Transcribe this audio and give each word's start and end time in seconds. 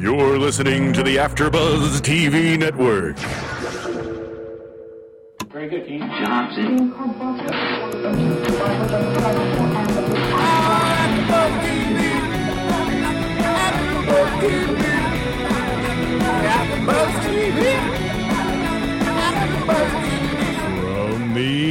You're 0.00 0.38
listening 0.38 0.94
to 0.94 1.02
the 1.02 1.16
AfterBuzz 1.16 2.00
TV 2.00 2.58
network. 2.58 3.18
Very 5.52 5.68
good, 5.68 5.86
Keith. 5.86 6.00
Johnson. 6.00 6.90
From 6.92 7.10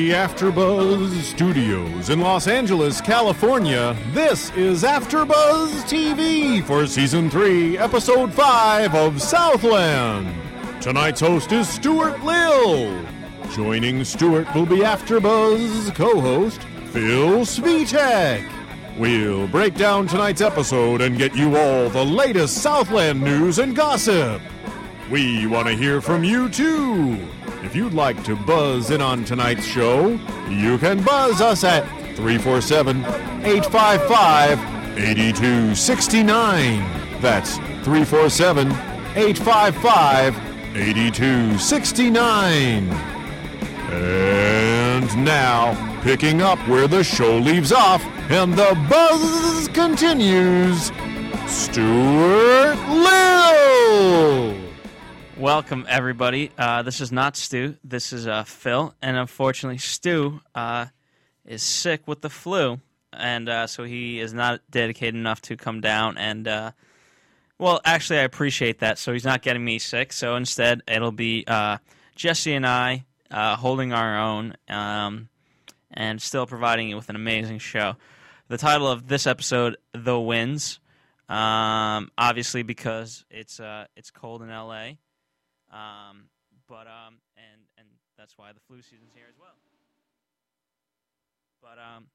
AfterBuzz 0.09 1.21
Studios 1.21 2.09
in 2.09 2.19
Los 2.19 2.47
Angeles, 2.47 2.99
California, 3.01 3.95
this 4.13 4.49
is 4.51 4.83
AfterBuzz 4.83 5.83
TV 5.83 6.63
for 6.63 6.87
Season 6.87 7.29
3, 7.29 7.77
Episode 7.77 8.33
5 8.33 8.95
of 8.95 9.21
Southland. 9.21 10.33
Tonight's 10.81 11.19
host 11.19 11.51
is 11.51 11.69
Stuart 11.69 12.23
Lill. 12.23 13.05
Joining 13.51 14.03
Stuart 14.03 14.53
will 14.55 14.65
be 14.65 14.77
AfterBuzz 14.77 15.93
co-host 15.95 16.61
Phil 16.91 17.45
Svitek. 17.45 18.49
We'll 18.97 19.47
break 19.47 19.75
down 19.75 20.07
tonight's 20.07 20.41
episode 20.41 21.01
and 21.01 21.17
get 21.17 21.35
you 21.35 21.55
all 21.55 21.89
the 21.89 22.03
latest 22.03 22.57
Southland 22.57 23.21
news 23.21 23.59
and 23.59 23.75
gossip. 23.75 24.41
We 25.09 25.47
want 25.47 25.67
to 25.67 25.75
hear 25.75 26.01
from 26.01 26.23
you 26.23 26.49
too. 26.49 27.17
If 27.63 27.75
you'd 27.75 27.95
like 27.95 28.23
to 28.25 28.35
buzz 28.35 28.91
in 28.91 29.01
on 29.01 29.25
tonight's 29.25 29.65
show, 29.65 30.09
you 30.49 30.77
can 30.77 31.01
buzz 31.03 31.41
us 31.41 31.63
at 31.63 31.87
347 32.15 32.97
855 33.43 34.59
8269. 34.99 37.21
That's 37.21 37.57
347 37.57 38.67
855 38.67 40.35
8269. 40.75 42.89
And 43.91 45.25
now, 45.25 45.73
picking 46.03 46.43
up 46.43 46.59
where 46.67 46.87
the 46.87 47.03
show 47.03 47.39
leaves 47.39 47.71
off 47.71 48.05
and 48.29 48.53
the 48.53 48.75
buzz 48.87 49.67
continues, 49.69 50.91
Stuart 51.47 52.77
Lill. 52.89 54.58
Welcome, 55.39 55.85
everybody. 55.87 56.51
Uh, 56.57 56.81
this 56.81 56.99
is 56.99 57.13
not 57.13 57.37
Stu. 57.37 57.77
This 57.81 58.11
is 58.11 58.27
uh, 58.27 58.43
Phil. 58.43 58.93
And 59.01 59.15
unfortunately, 59.15 59.77
Stu 59.77 60.41
uh, 60.53 60.87
is 61.45 61.63
sick 61.63 62.05
with 62.09 62.19
the 62.19 62.29
flu. 62.29 62.81
And 63.13 63.47
uh, 63.47 63.65
so 63.67 63.85
he 63.85 64.19
is 64.19 64.33
not 64.33 64.59
dedicated 64.69 65.15
enough 65.15 65.41
to 65.43 65.55
come 65.55 65.79
down. 65.79 66.17
And, 66.17 66.45
uh, 66.45 66.71
well, 67.57 67.79
actually, 67.85 68.19
I 68.19 68.23
appreciate 68.23 68.79
that. 68.79 68.97
So 68.97 69.13
he's 69.13 69.23
not 69.23 69.41
getting 69.41 69.63
me 69.63 69.79
sick. 69.79 70.11
So 70.11 70.35
instead, 70.35 70.81
it'll 70.89 71.13
be 71.13 71.45
uh, 71.47 71.77
Jesse 72.17 72.53
and 72.53 72.67
I 72.67 73.05
holding 73.31 73.93
our 73.93 74.19
own 74.19 74.57
um, 74.67 75.29
and 75.89 76.21
still 76.21 76.47
providing 76.47 76.89
you 76.89 76.97
with 76.97 77.07
an 77.07 77.15
amazing 77.15 77.59
show. 77.59 77.95
The 78.49 78.57
title 78.57 78.89
of 78.89 79.07
this 79.07 79.25
episode, 79.25 79.77
The 79.93 80.19
Winds. 80.19 80.81
Um, 81.29 82.11
obviously, 82.17 82.63
because 82.63 83.23
it's 83.29 83.61
it's 83.95 84.11
cold 84.11 84.41
in 84.41 84.49
LA. 84.49 84.95
Um, 85.71 86.29
but 86.67 86.87
um, 86.87 87.19
and 87.37 87.61
and 87.77 87.87
that's 88.17 88.37
why 88.37 88.51
the 88.53 88.59
flu 88.59 88.81
season's 88.81 89.11
here 89.13 89.25
as 89.29 89.37
well. 89.39 89.55
But 91.61 91.77
um, 91.79 92.07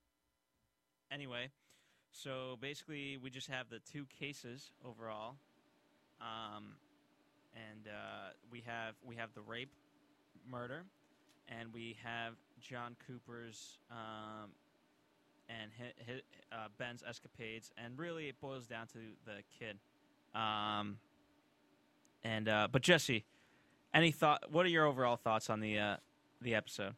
anyway, 1.10 1.50
so 2.12 2.56
basically 2.60 3.18
we 3.22 3.30
just 3.30 3.48
have 3.48 3.68
the 3.68 3.80
two 3.80 4.06
cases 4.18 4.70
overall, 4.84 5.36
um, 6.20 6.76
and 7.54 7.88
uh, 7.88 8.30
we 8.50 8.62
have 8.66 8.94
we 9.04 9.16
have 9.16 9.34
the 9.34 9.42
rape, 9.42 9.70
murder, 10.50 10.84
and 11.48 11.72
we 11.72 11.96
have 12.02 12.34
John 12.60 12.96
Cooper's 13.06 13.78
um, 13.90 14.50
and 15.48 15.70
hi 15.78 15.92
hi 16.06 16.56
uh, 16.56 16.68
Ben's 16.78 17.02
escapades, 17.06 17.70
and 17.76 17.98
really 17.98 18.28
it 18.28 18.40
boils 18.40 18.66
down 18.66 18.86
to 18.88 18.98
the 19.24 19.42
kid. 19.58 19.78
Um, 20.34 20.98
and 22.22 22.48
uh, 22.48 22.68
but 22.70 22.82
Jesse, 22.82 23.24
any 23.94 24.10
thought? 24.10 24.50
What 24.50 24.66
are 24.66 24.70
your 24.70 24.86
overall 24.86 25.16
thoughts 25.16 25.48
on 25.48 25.60
the 25.60 25.78
uh, 25.78 25.96
the 26.40 26.54
episode? 26.54 26.94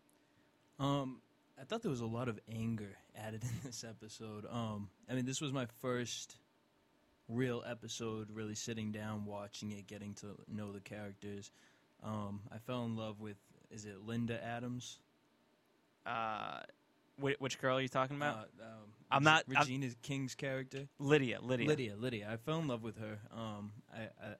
Um, 0.80 1.20
I 1.60 1.64
thought 1.64 1.82
there 1.82 1.90
was 1.90 2.00
a 2.00 2.06
lot 2.06 2.28
of 2.28 2.38
anger 2.52 2.96
added 3.16 3.42
in 3.42 3.50
this 3.64 3.84
episode. 3.84 4.46
Um, 4.50 4.88
I 5.10 5.14
mean, 5.14 5.24
this 5.26 5.40
was 5.40 5.52
my 5.52 5.66
first 5.80 6.36
real 7.28 7.62
episode, 7.68 8.30
really 8.30 8.54
sitting 8.54 8.92
down, 8.92 9.24
watching 9.24 9.72
it, 9.72 9.86
getting 9.86 10.14
to 10.14 10.36
know 10.48 10.72
the 10.72 10.80
characters. 10.80 11.50
Um, 12.02 12.40
I 12.52 12.58
fell 12.58 12.84
in 12.84 12.96
love 12.96 13.20
with 13.20 13.36
is 13.70 13.84
it 13.84 14.00
Linda 14.06 14.42
Adams? 14.44 14.98
Uh, 16.04 16.60
which, 17.18 17.36
which 17.40 17.58
girl 17.58 17.78
are 17.78 17.80
you 17.80 17.88
talking 17.88 18.16
about? 18.16 18.36
Uh, 18.60 18.64
um, 18.64 18.68
I'm 19.10 19.22
not- 19.24 19.44
I'm- 19.48 19.60
Regina 19.62 19.88
King's 20.02 20.34
character. 20.34 20.88
Lydia. 20.98 21.40
Lydia. 21.40 21.66
Lydia, 21.68 21.96
Lydia. 21.96 22.28
I 22.30 22.36
fell 22.36 22.58
in 22.58 22.68
love 22.68 22.82
with 22.82 22.98
her. 22.98 23.18
Um, 23.32 23.72
I, 23.92 24.02
I 24.24 24.34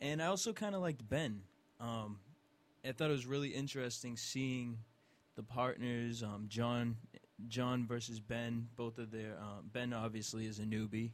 and 0.00 0.22
I 0.22 0.26
also 0.26 0.52
kind 0.52 0.74
of 0.74 0.80
liked 0.80 1.08
Ben. 1.08 1.40
Um, 1.80 2.18
I 2.84 2.92
thought 2.92 3.08
it 3.08 3.12
was 3.12 3.26
really 3.26 3.48
interesting 3.48 4.16
seeing 4.16 4.78
the 5.36 5.42
partners, 5.42 6.22
um, 6.22 6.46
John, 6.48 6.96
John 7.48 7.86
versus 7.86 8.20
Ben. 8.20 8.68
Both 8.76 8.98
of 8.98 9.10
their 9.10 9.36
um, 9.40 9.70
Ben 9.72 9.92
obviously 9.92 10.46
is 10.46 10.58
a 10.58 10.62
newbie, 10.62 11.10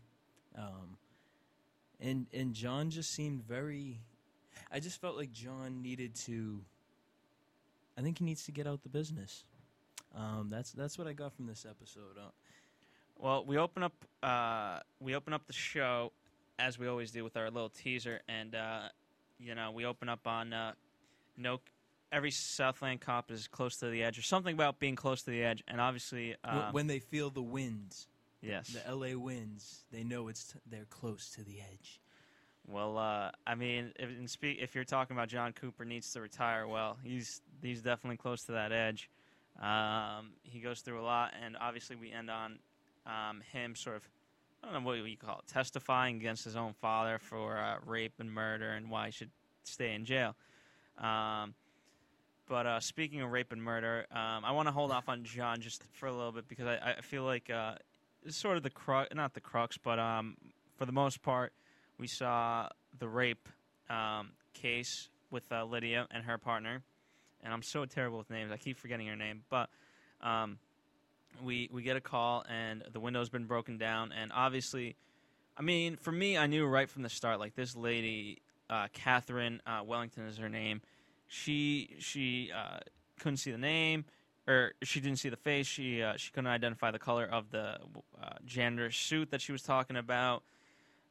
um, 0.56 0.96
and 2.00 2.26
and 2.32 2.54
John 2.54 2.90
just 2.90 3.12
seemed 3.12 3.42
very. 3.42 4.00
I 4.70 4.80
just 4.80 5.00
felt 5.00 5.16
like 5.16 5.32
John 5.32 5.82
needed 5.82 6.14
to. 6.26 6.60
I 7.96 8.02
think 8.02 8.18
he 8.18 8.24
needs 8.24 8.44
to 8.46 8.52
get 8.52 8.66
out 8.66 8.82
the 8.82 8.88
business. 8.88 9.44
Um, 10.16 10.48
that's 10.50 10.72
that's 10.72 10.96
what 10.98 11.06
I 11.06 11.12
got 11.12 11.34
from 11.34 11.46
this 11.46 11.66
episode. 11.68 12.18
Uh, 12.18 12.30
Well, 13.18 13.44
we 13.44 13.58
open 13.58 13.82
up 13.82 14.04
uh, 14.22 14.80
we 15.00 15.14
open 15.14 15.32
up 15.32 15.46
the 15.46 15.52
show 15.52 16.12
as 16.58 16.78
we 16.78 16.86
always 16.86 17.10
do 17.10 17.24
with 17.24 17.36
our 17.36 17.50
little 17.50 17.68
teaser, 17.68 18.20
and 18.28 18.54
uh, 18.54 18.88
you 19.38 19.54
know 19.54 19.70
we 19.70 19.84
open 19.84 20.08
up 20.08 20.26
on 20.26 20.52
uh, 20.52 20.72
no 21.36 21.60
every 22.12 22.30
Southland 22.30 23.00
cop 23.00 23.30
is 23.30 23.48
close 23.48 23.76
to 23.78 23.90
the 23.90 24.02
edge, 24.02 24.18
or 24.18 24.22
something 24.22 24.54
about 24.54 24.78
being 24.78 24.96
close 24.96 25.22
to 25.22 25.30
the 25.30 25.42
edge, 25.42 25.62
and 25.68 25.80
obviously 25.80 26.36
um, 26.44 26.72
when 26.72 26.86
they 26.86 26.98
feel 26.98 27.30
the 27.30 27.42
winds. 27.42 28.06
yes, 28.40 28.68
the 28.86 28.94
LA 28.94 29.18
winds, 29.18 29.84
they 29.92 30.04
know 30.04 30.28
it's 30.28 30.52
t- 30.52 30.58
they're 30.66 30.86
close 30.90 31.30
to 31.30 31.42
the 31.42 31.60
edge. 31.60 32.00
Well, 32.66 32.96
uh, 32.96 33.30
I 33.46 33.54
mean, 33.56 33.92
if, 33.96 34.30
speak, 34.30 34.58
if 34.60 34.74
you're 34.74 34.84
talking 34.84 35.14
about 35.14 35.28
John 35.28 35.52
Cooper 35.52 35.84
needs 35.84 36.10
to 36.14 36.20
retire, 36.20 36.66
well, 36.66 36.96
he's 37.02 37.42
he's 37.62 37.82
definitely 37.82 38.16
close 38.16 38.44
to 38.44 38.52
that 38.52 38.72
edge. 38.72 39.10
Um, 39.60 40.32
he 40.42 40.60
goes 40.60 40.80
through 40.80 41.00
a 41.00 41.04
lot, 41.04 41.32
and 41.44 41.56
obviously 41.60 41.96
we 41.96 42.10
end 42.10 42.30
on 42.30 42.58
um, 43.06 43.42
him 43.52 43.74
sort 43.74 43.96
of, 43.96 44.08
I 44.64 44.72
don't 44.72 44.82
know 44.82 44.88
what 44.88 44.96
you 44.96 45.16
call 45.16 45.40
it, 45.40 45.46
testifying 45.46 46.16
against 46.16 46.44
his 46.44 46.56
own 46.56 46.72
father 46.80 47.18
for 47.18 47.58
uh, 47.58 47.76
rape 47.84 48.14
and 48.18 48.32
murder 48.32 48.70
and 48.70 48.88
why 48.88 49.06
he 49.06 49.12
should 49.12 49.30
stay 49.64 49.94
in 49.94 50.06
jail. 50.06 50.34
Um, 50.98 51.54
but 52.48 52.66
uh, 52.66 52.80
speaking 52.80 53.20
of 53.20 53.30
rape 53.30 53.52
and 53.52 53.62
murder, 53.62 54.06
um, 54.10 54.44
I 54.44 54.52
want 54.52 54.68
to 54.68 54.72
hold 54.72 54.90
off 54.90 55.08
on 55.08 55.22
John 55.24 55.60
just 55.60 55.82
for 55.92 56.06
a 56.06 56.12
little 56.12 56.32
bit 56.32 56.48
because 56.48 56.66
I, 56.66 56.94
I 56.98 57.00
feel 57.02 57.24
like 57.24 57.50
uh, 57.50 57.74
it's 58.24 58.36
sort 58.36 58.56
of 58.56 58.62
the 58.62 58.70
crux, 58.70 59.14
not 59.14 59.34
the 59.34 59.40
crux, 59.40 59.76
but 59.76 59.98
um, 59.98 60.36
for 60.76 60.86
the 60.86 60.92
most 60.92 61.22
part, 61.22 61.52
we 61.98 62.06
saw 62.06 62.68
the 62.98 63.08
rape 63.08 63.48
um, 63.90 64.30
case 64.54 65.08
with 65.30 65.50
uh, 65.52 65.64
Lydia 65.64 66.06
and 66.10 66.24
her 66.24 66.38
partner, 66.38 66.82
and 67.42 67.52
I'm 67.52 67.62
so 67.62 67.84
terrible 67.84 68.18
with 68.18 68.30
names. 68.30 68.50
I 68.50 68.56
keep 68.56 68.78
forgetting 68.78 69.06
her 69.08 69.16
name, 69.16 69.42
but 69.50 69.68
um, 70.22 70.58
we 71.42 71.68
we 71.72 71.82
get 71.82 71.96
a 71.96 72.00
call 72.00 72.44
and 72.48 72.84
the 72.92 73.00
window's 73.00 73.28
been 73.28 73.46
broken 73.46 73.78
down, 73.78 74.12
and 74.12 74.30
obviously, 74.34 74.96
I 75.56 75.62
mean, 75.62 75.96
for 75.96 76.12
me, 76.12 76.36
I 76.36 76.46
knew 76.46 76.66
right 76.66 76.88
from 76.88 77.02
the 77.02 77.08
start, 77.08 77.38
like 77.38 77.54
this 77.54 77.76
lady, 77.76 78.42
uh, 78.68 78.88
Catherine 78.92 79.60
uh, 79.66 79.82
Wellington 79.84 80.26
is 80.26 80.38
her 80.38 80.48
name. 80.48 80.80
She 81.28 81.96
she 81.98 82.50
uh, 82.54 82.80
couldn't 83.18 83.38
see 83.38 83.50
the 83.50 83.58
name, 83.58 84.04
or 84.46 84.72
she 84.82 85.00
didn't 85.00 85.18
see 85.18 85.28
the 85.28 85.36
face. 85.36 85.66
She 85.66 86.02
uh, 86.02 86.14
she 86.16 86.30
couldn't 86.32 86.50
identify 86.50 86.90
the 86.90 86.98
color 86.98 87.24
of 87.24 87.50
the 87.50 87.78
uh, 88.22 88.28
janitor 88.44 88.90
suit 88.90 89.30
that 89.30 89.40
she 89.40 89.52
was 89.52 89.62
talking 89.62 89.96
about. 89.96 90.42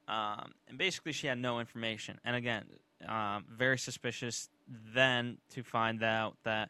Um, 0.07 0.51
and 0.67 0.77
basically, 0.77 1.13
she 1.13 1.27
had 1.27 1.37
no 1.37 1.59
information. 1.59 2.19
And 2.25 2.35
again, 2.35 2.65
um, 3.07 3.45
very 3.49 3.77
suspicious 3.77 4.49
then 4.67 5.37
to 5.51 5.63
find 5.63 6.03
out 6.03 6.37
that 6.43 6.69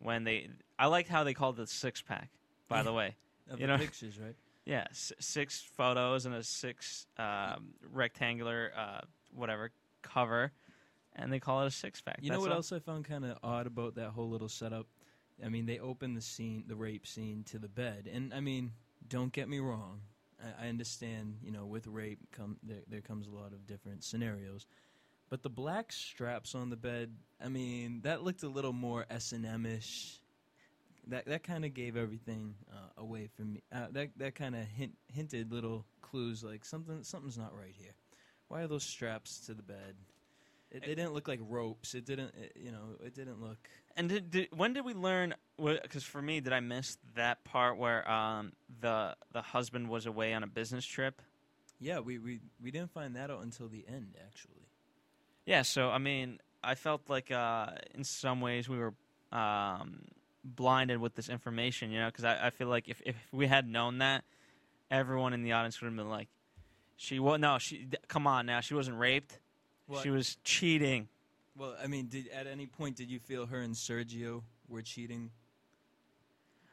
when 0.00 0.24
they, 0.24 0.48
I 0.78 0.86
liked 0.86 1.08
how 1.08 1.24
they 1.24 1.34
called 1.34 1.58
it 1.58 1.62
a 1.62 1.66
six 1.66 2.02
pack. 2.02 2.30
By 2.68 2.82
the 2.82 2.92
way, 3.00 3.16
Of 3.50 3.60
You 3.60 3.66
the 3.66 3.72
know- 3.72 3.78
pictures, 3.78 4.18
right? 4.18 4.36
yeah, 4.64 4.86
s- 4.90 5.12
six 5.18 5.60
photos 5.60 6.26
and 6.26 6.34
a 6.34 6.42
six 6.42 7.06
um, 7.18 7.74
rectangular 7.92 8.72
uh, 8.76 9.00
whatever 9.34 9.70
cover, 10.02 10.52
and 11.16 11.32
they 11.32 11.40
call 11.40 11.62
it 11.62 11.66
a 11.66 11.70
six 11.70 12.00
pack. 12.00 12.18
You 12.22 12.30
know 12.30 12.40
what 12.40 12.52
else 12.52 12.70
I 12.72 12.78
found 12.78 13.04
kind 13.06 13.24
of 13.24 13.38
odd 13.42 13.66
about 13.66 13.94
that 13.96 14.10
whole 14.10 14.28
little 14.28 14.48
setup? 14.48 14.86
I 15.44 15.48
mean, 15.48 15.66
they 15.66 15.78
open 15.78 16.14
the 16.14 16.20
scene, 16.20 16.64
the 16.66 16.76
rape 16.76 17.06
scene, 17.06 17.44
to 17.44 17.58
the 17.58 17.68
bed, 17.68 18.08
and 18.12 18.34
I 18.34 18.40
mean, 18.40 18.72
don't 19.08 19.32
get 19.32 19.48
me 19.48 19.58
wrong. 19.60 20.00
I, 20.42 20.66
I 20.66 20.68
understand, 20.68 21.38
you 21.42 21.50
know, 21.52 21.64
with 21.66 21.86
rape, 21.86 22.18
come 22.32 22.56
there, 22.62 22.82
there 22.88 23.00
comes 23.00 23.26
a 23.26 23.30
lot 23.30 23.52
of 23.52 23.66
different 23.66 24.04
scenarios. 24.04 24.66
But 25.30 25.42
the 25.42 25.50
black 25.50 25.92
straps 25.92 26.54
on 26.54 26.70
the 26.70 26.76
bed, 26.76 27.14
I 27.42 27.48
mean, 27.48 28.00
that 28.02 28.22
looked 28.24 28.42
a 28.42 28.48
little 28.48 28.72
more 28.72 29.04
S 29.10 29.32
and 29.32 29.44
M 29.46 29.64
ish. 29.66 30.18
That 31.08 31.26
that 31.26 31.42
kind 31.42 31.64
of 31.64 31.74
gave 31.74 31.96
everything 31.96 32.54
uh, 32.70 33.00
away 33.00 33.28
from 33.34 33.54
me. 33.54 33.62
Uh, 33.72 33.86
that 33.92 34.10
that 34.16 34.34
kind 34.34 34.54
of 34.54 34.62
hint, 34.66 34.92
hinted 35.12 35.52
little 35.52 35.84
clues 36.02 36.44
like 36.44 36.64
something 36.64 37.02
something's 37.02 37.38
not 37.38 37.56
right 37.56 37.74
here. 37.74 37.92
Why 38.48 38.62
are 38.62 38.66
those 38.66 38.84
straps 38.84 39.40
to 39.46 39.54
the 39.54 39.62
bed? 39.62 39.96
It, 40.70 40.82
they 40.82 40.94
didn't 40.94 41.14
look 41.14 41.28
like 41.28 41.40
ropes. 41.48 41.94
It 41.94 42.04
didn't, 42.04 42.34
it, 42.34 42.52
you 42.56 42.70
know, 42.70 42.96
it 43.02 43.14
didn't 43.14 43.40
look. 43.40 43.56
And 43.96 44.08
did, 44.08 44.30
did, 44.30 44.48
when 44.54 44.74
did 44.74 44.84
we 44.84 44.92
learn? 44.92 45.34
Because 45.56 46.04
for 46.04 46.20
me, 46.20 46.40
did 46.40 46.52
I 46.52 46.60
miss 46.60 46.98
that 47.14 47.42
part 47.44 47.78
where 47.78 48.08
um, 48.10 48.52
the 48.80 49.16
the 49.32 49.42
husband 49.42 49.88
was 49.88 50.06
away 50.06 50.34
on 50.34 50.42
a 50.42 50.46
business 50.46 50.84
trip? 50.84 51.22
Yeah, 51.80 52.00
we, 52.00 52.18
we 52.18 52.40
we 52.62 52.70
didn't 52.70 52.90
find 52.90 53.16
that 53.16 53.30
out 53.30 53.42
until 53.42 53.68
the 53.68 53.84
end, 53.88 54.14
actually. 54.26 54.68
Yeah. 55.46 55.62
So 55.62 55.88
I 55.88 55.98
mean, 55.98 56.38
I 56.62 56.74
felt 56.74 57.08
like 57.08 57.30
uh, 57.30 57.70
in 57.94 58.04
some 58.04 58.40
ways 58.40 58.68
we 58.68 58.78
were 58.78 58.94
um, 59.32 60.02
blinded 60.54 60.98
with 60.98 61.14
this 61.14 61.28
information, 61.28 61.90
you 61.90 62.00
know, 62.00 62.06
because 62.06 62.24
I, 62.24 62.46
I 62.46 62.50
feel 62.50 62.68
like 62.68 62.88
if 62.88 63.00
if 63.04 63.16
we 63.32 63.46
had 63.46 63.68
known 63.68 63.98
that, 63.98 64.24
everyone 64.90 65.32
in 65.32 65.42
the 65.42 65.52
audience 65.52 65.80
would 65.80 65.86
have 65.86 65.96
been 65.96 66.08
like, 66.10 66.28
"She 66.96 67.18
was 67.18 67.40
no, 67.40 67.58
she 67.58 67.88
come 68.08 68.26
on 68.26 68.46
now, 68.46 68.60
she 68.60 68.74
wasn't 68.74 68.98
raped." 68.98 69.38
What? 69.86 70.02
She 70.02 70.10
was 70.10 70.36
cheating. 70.44 71.08
Well, 71.56 71.74
I 71.82 71.86
mean, 71.86 72.06
did 72.08 72.28
at 72.28 72.46
any 72.46 72.66
point 72.66 72.96
did 72.96 73.10
you 73.10 73.18
feel 73.18 73.46
her 73.46 73.60
and 73.60 73.74
Sergio 73.74 74.42
were 74.68 74.82
cheating? 74.82 75.30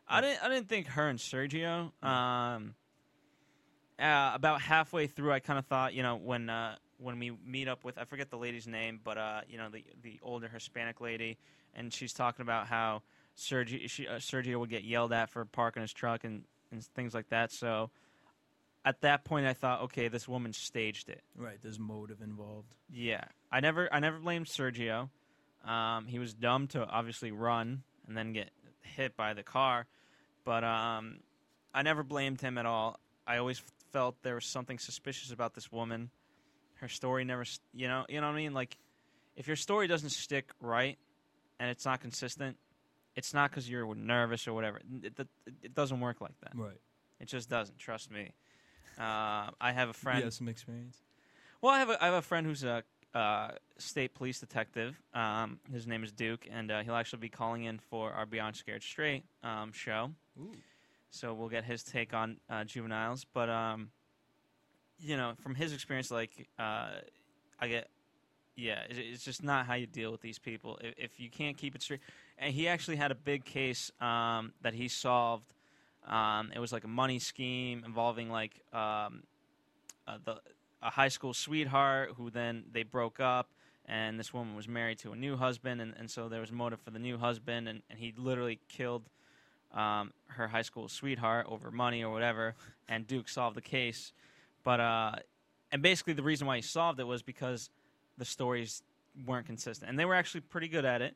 I 0.07 0.21
didn't. 0.21 0.43
I 0.43 0.49
didn't 0.49 0.69
think 0.69 0.87
her 0.87 1.07
and 1.07 1.17
Sergio. 1.17 1.91
Um, 2.03 2.75
uh, 3.97 4.31
about 4.33 4.61
halfway 4.61 5.07
through, 5.07 5.31
I 5.31 5.39
kind 5.39 5.57
of 5.57 5.65
thought, 5.65 5.93
you 5.93 6.03
know, 6.03 6.17
when 6.17 6.49
uh, 6.49 6.75
when 6.97 7.17
we 7.19 7.31
meet 7.45 7.67
up 7.67 7.83
with, 7.83 7.97
I 7.97 8.05
forget 8.05 8.29
the 8.29 8.37
lady's 8.37 8.67
name, 8.67 8.99
but 9.03 9.17
uh, 9.17 9.41
you 9.47 9.57
know, 9.57 9.69
the 9.69 9.83
the 10.03 10.19
older 10.21 10.47
Hispanic 10.47 11.01
lady, 11.01 11.37
and 11.73 11.91
she's 11.93 12.13
talking 12.13 12.43
about 12.43 12.67
how 12.67 13.01
Sergio 13.37 13.89
she, 13.89 14.07
uh, 14.07 14.15
Sergio 14.15 14.59
would 14.59 14.69
get 14.69 14.83
yelled 14.83 15.13
at 15.13 15.29
for 15.29 15.45
parking 15.45 15.81
his 15.81 15.93
truck 15.93 16.23
and 16.23 16.43
and 16.71 16.83
things 16.83 17.13
like 17.13 17.29
that. 17.29 17.51
So. 17.51 17.89
At 18.87 19.01
that 19.01 19.25
point, 19.25 19.47
I 19.47 19.53
thought, 19.53 19.81
okay, 19.85 20.09
this 20.09 20.27
woman 20.27 20.53
staged 20.53 21.09
it. 21.09 21.23
Right, 21.35 21.57
there's 21.59 21.79
motive 21.79 22.21
involved. 22.21 22.67
Yeah, 22.87 23.23
I 23.51 23.59
never, 23.59 23.91
I 23.91 23.99
never 23.99 24.19
blamed 24.19 24.45
Sergio. 24.45 25.09
Um, 25.65 26.05
he 26.05 26.19
was 26.19 26.35
dumb 26.35 26.67
to 26.67 26.85
obviously 26.85 27.31
run 27.31 27.81
and 28.07 28.15
then 28.15 28.31
get 28.31 28.51
hit 28.83 29.17
by 29.17 29.33
the 29.33 29.41
car, 29.41 29.87
but 30.43 30.63
um, 30.63 31.21
I 31.73 31.81
never 31.81 32.03
blamed 32.03 32.41
him 32.41 32.59
at 32.59 32.67
all. 32.67 32.99
I 33.25 33.37
always 33.37 33.59
felt 33.91 34.21
there 34.21 34.35
was 34.35 34.45
something 34.45 34.77
suspicious 34.77 35.31
about 35.31 35.55
this 35.55 35.71
woman. 35.71 36.11
Her 36.75 36.87
story 36.87 37.25
never, 37.25 37.45
you 37.73 37.87
know, 37.87 38.05
you 38.07 38.21
know 38.21 38.27
what 38.27 38.33
I 38.33 38.37
mean. 38.37 38.53
Like, 38.53 38.77
if 39.35 39.47
your 39.47 39.55
story 39.55 39.87
doesn't 39.87 40.11
stick 40.11 40.51
right 40.61 40.99
and 41.59 41.71
it's 41.71 41.85
not 41.85 42.01
consistent, 42.01 42.57
it's 43.15 43.33
not 43.33 43.49
because 43.49 43.69
you're 43.69 43.93
nervous 43.95 44.47
or 44.47 44.53
whatever. 44.53 44.81
It, 45.03 45.19
it, 45.19 45.27
it 45.63 45.75
doesn't 45.75 45.99
work 45.99 46.21
like 46.21 46.39
that. 46.41 46.51
Right. 46.55 46.79
It 47.19 47.27
just 47.27 47.49
doesn't. 47.49 47.77
Trust 47.77 48.11
me. 48.11 48.31
Uh, 48.97 49.51
I 49.59 49.71
have 49.73 49.89
a 49.89 49.93
friend. 49.93 50.19
You 50.19 50.25
have 50.25 50.33
some 50.33 50.47
experience. 50.47 50.97
Well, 51.61 51.73
I 51.73 51.79
have 51.79 51.89
a, 51.89 52.03
I 52.03 52.05
have 52.05 52.15
a 52.15 52.21
friend 52.21 52.45
who's 52.45 52.63
a 52.63 52.83
uh, 53.13 53.51
state 53.77 54.13
police 54.13 54.39
detective. 54.39 55.01
Um, 55.13 55.59
his 55.71 55.87
name 55.87 56.03
is 56.03 56.11
Duke, 56.11 56.47
and 56.51 56.71
uh, 56.71 56.83
he'll 56.83 56.95
actually 56.95 57.19
be 57.19 57.29
calling 57.29 57.63
in 57.63 57.79
for 57.79 58.11
our 58.11 58.25
Beyond 58.25 58.55
Scared 58.55 58.83
Straight 58.83 59.23
um, 59.43 59.71
show. 59.71 60.11
Ooh. 60.39 60.51
So 61.09 61.33
we'll 61.33 61.49
get 61.49 61.63
his 61.63 61.83
take 61.83 62.13
on 62.13 62.37
uh, 62.49 62.65
juveniles. 62.65 63.25
But 63.33 63.49
um, 63.49 63.89
you 64.99 65.15
know, 65.15 65.33
from 65.41 65.55
his 65.55 65.73
experience, 65.73 66.11
like 66.11 66.49
uh, 66.59 66.89
I 67.59 67.67
get, 67.67 67.89
yeah, 68.55 68.83
it's 68.89 69.23
just 69.23 69.43
not 69.43 69.65
how 69.65 69.73
you 69.73 69.85
deal 69.85 70.11
with 70.11 70.21
these 70.21 70.39
people. 70.39 70.79
If, 70.81 71.19
you 71.19 71.29
can't 71.29 71.57
keep 71.57 71.75
it 71.75 71.81
straight, 71.81 71.99
and 72.37 72.53
he 72.53 72.67
actually 72.67 72.95
had 72.95 73.11
a 73.11 73.15
big 73.15 73.43
case 73.43 73.91
um, 73.99 74.53
that 74.61 74.73
he 74.73 74.87
solved. 74.87 75.53
Um, 76.07 76.51
it 76.53 76.59
was 76.59 76.71
like 76.71 76.83
a 76.83 76.89
money 76.89 77.19
scheme 77.19 77.83
involving 77.85 78.29
like 78.29 78.61
um, 78.71 79.23
uh, 80.07 80.17
the 80.23 80.39
a 80.85 80.89
high 80.91 81.07
school 81.07 81.33
sweetheart 81.33 82.11
who 82.15 82.29
then 82.29 82.63
they 82.71 82.83
broke 82.83 83.19
up 83.19 83.49
and 83.87 84.19
this 84.19 84.33
woman 84.33 84.55
was 84.55 84.67
married 84.67 84.99
to 84.99 85.11
a 85.11 85.15
new 85.15 85.35
husband 85.35 85.81
and, 85.81 85.95
and 85.97 86.09
so 86.09 86.29
there 86.29 86.41
was 86.41 86.51
motive 86.51 86.79
for 86.79 86.91
the 86.91 86.99
new 86.99 87.17
husband 87.17 87.67
and, 87.67 87.81
and 87.89 87.97
he 87.97 88.13
literally 88.17 88.59
killed 88.69 89.09
um, 89.73 90.13
her 90.27 90.47
high 90.47 90.61
school 90.61 90.87
sweetheart 90.87 91.47
over 91.49 91.71
money 91.71 92.03
or 92.03 92.11
whatever 92.11 92.53
and 92.87 93.07
duke 93.07 93.27
solved 93.27 93.57
the 93.57 93.61
case 93.61 94.13
but 94.63 94.79
uh, 94.79 95.13
and 95.71 95.81
basically 95.81 96.13
the 96.13 96.23
reason 96.23 96.45
why 96.45 96.57
he 96.57 96.61
solved 96.61 96.99
it 96.99 97.07
was 97.07 97.23
because 97.23 97.71
the 98.17 98.25
stories 98.25 98.81
weren't 99.25 99.45
consistent 99.45 99.89
and 99.89 99.97
they 99.99 100.05
were 100.05 100.15
actually 100.15 100.41
pretty 100.41 100.67
good 100.67 100.85
at 100.85 101.01
it 101.01 101.15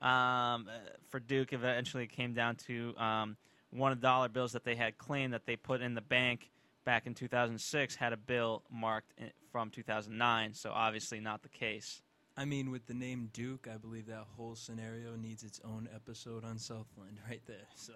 um, 0.00 0.66
uh, 0.68 0.78
for 1.08 1.20
duke 1.20 1.52
eventually 1.52 2.04
it 2.04 2.12
came 2.12 2.32
down 2.32 2.54
to 2.56 2.94
um, 2.96 3.36
one 3.70 3.92
of 3.92 4.00
the 4.00 4.06
dollar 4.06 4.28
bills 4.28 4.52
that 4.52 4.64
they 4.64 4.74
had 4.74 4.98
claimed 4.98 5.32
that 5.32 5.46
they 5.46 5.56
put 5.56 5.80
in 5.80 5.94
the 5.94 6.00
bank 6.00 6.50
back 6.84 7.06
in 7.06 7.14
2006 7.14 7.94
had 7.96 8.12
a 8.12 8.16
bill 8.16 8.62
marked 8.70 9.12
in, 9.18 9.30
from 9.50 9.70
2009, 9.70 10.54
so 10.54 10.70
obviously 10.72 11.20
not 11.20 11.42
the 11.42 11.48
case. 11.48 12.02
I 12.36 12.44
mean, 12.44 12.70
with 12.70 12.86
the 12.86 12.94
name 12.94 13.28
Duke, 13.32 13.68
I 13.72 13.76
believe 13.76 14.06
that 14.06 14.24
whole 14.36 14.54
scenario 14.54 15.16
needs 15.16 15.42
its 15.42 15.60
own 15.64 15.88
episode 15.94 16.44
on 16.44 16.58
Southland 16.58 17.18
right 17.28 17.42
there. 17.46 17.66
So 17.74 17.92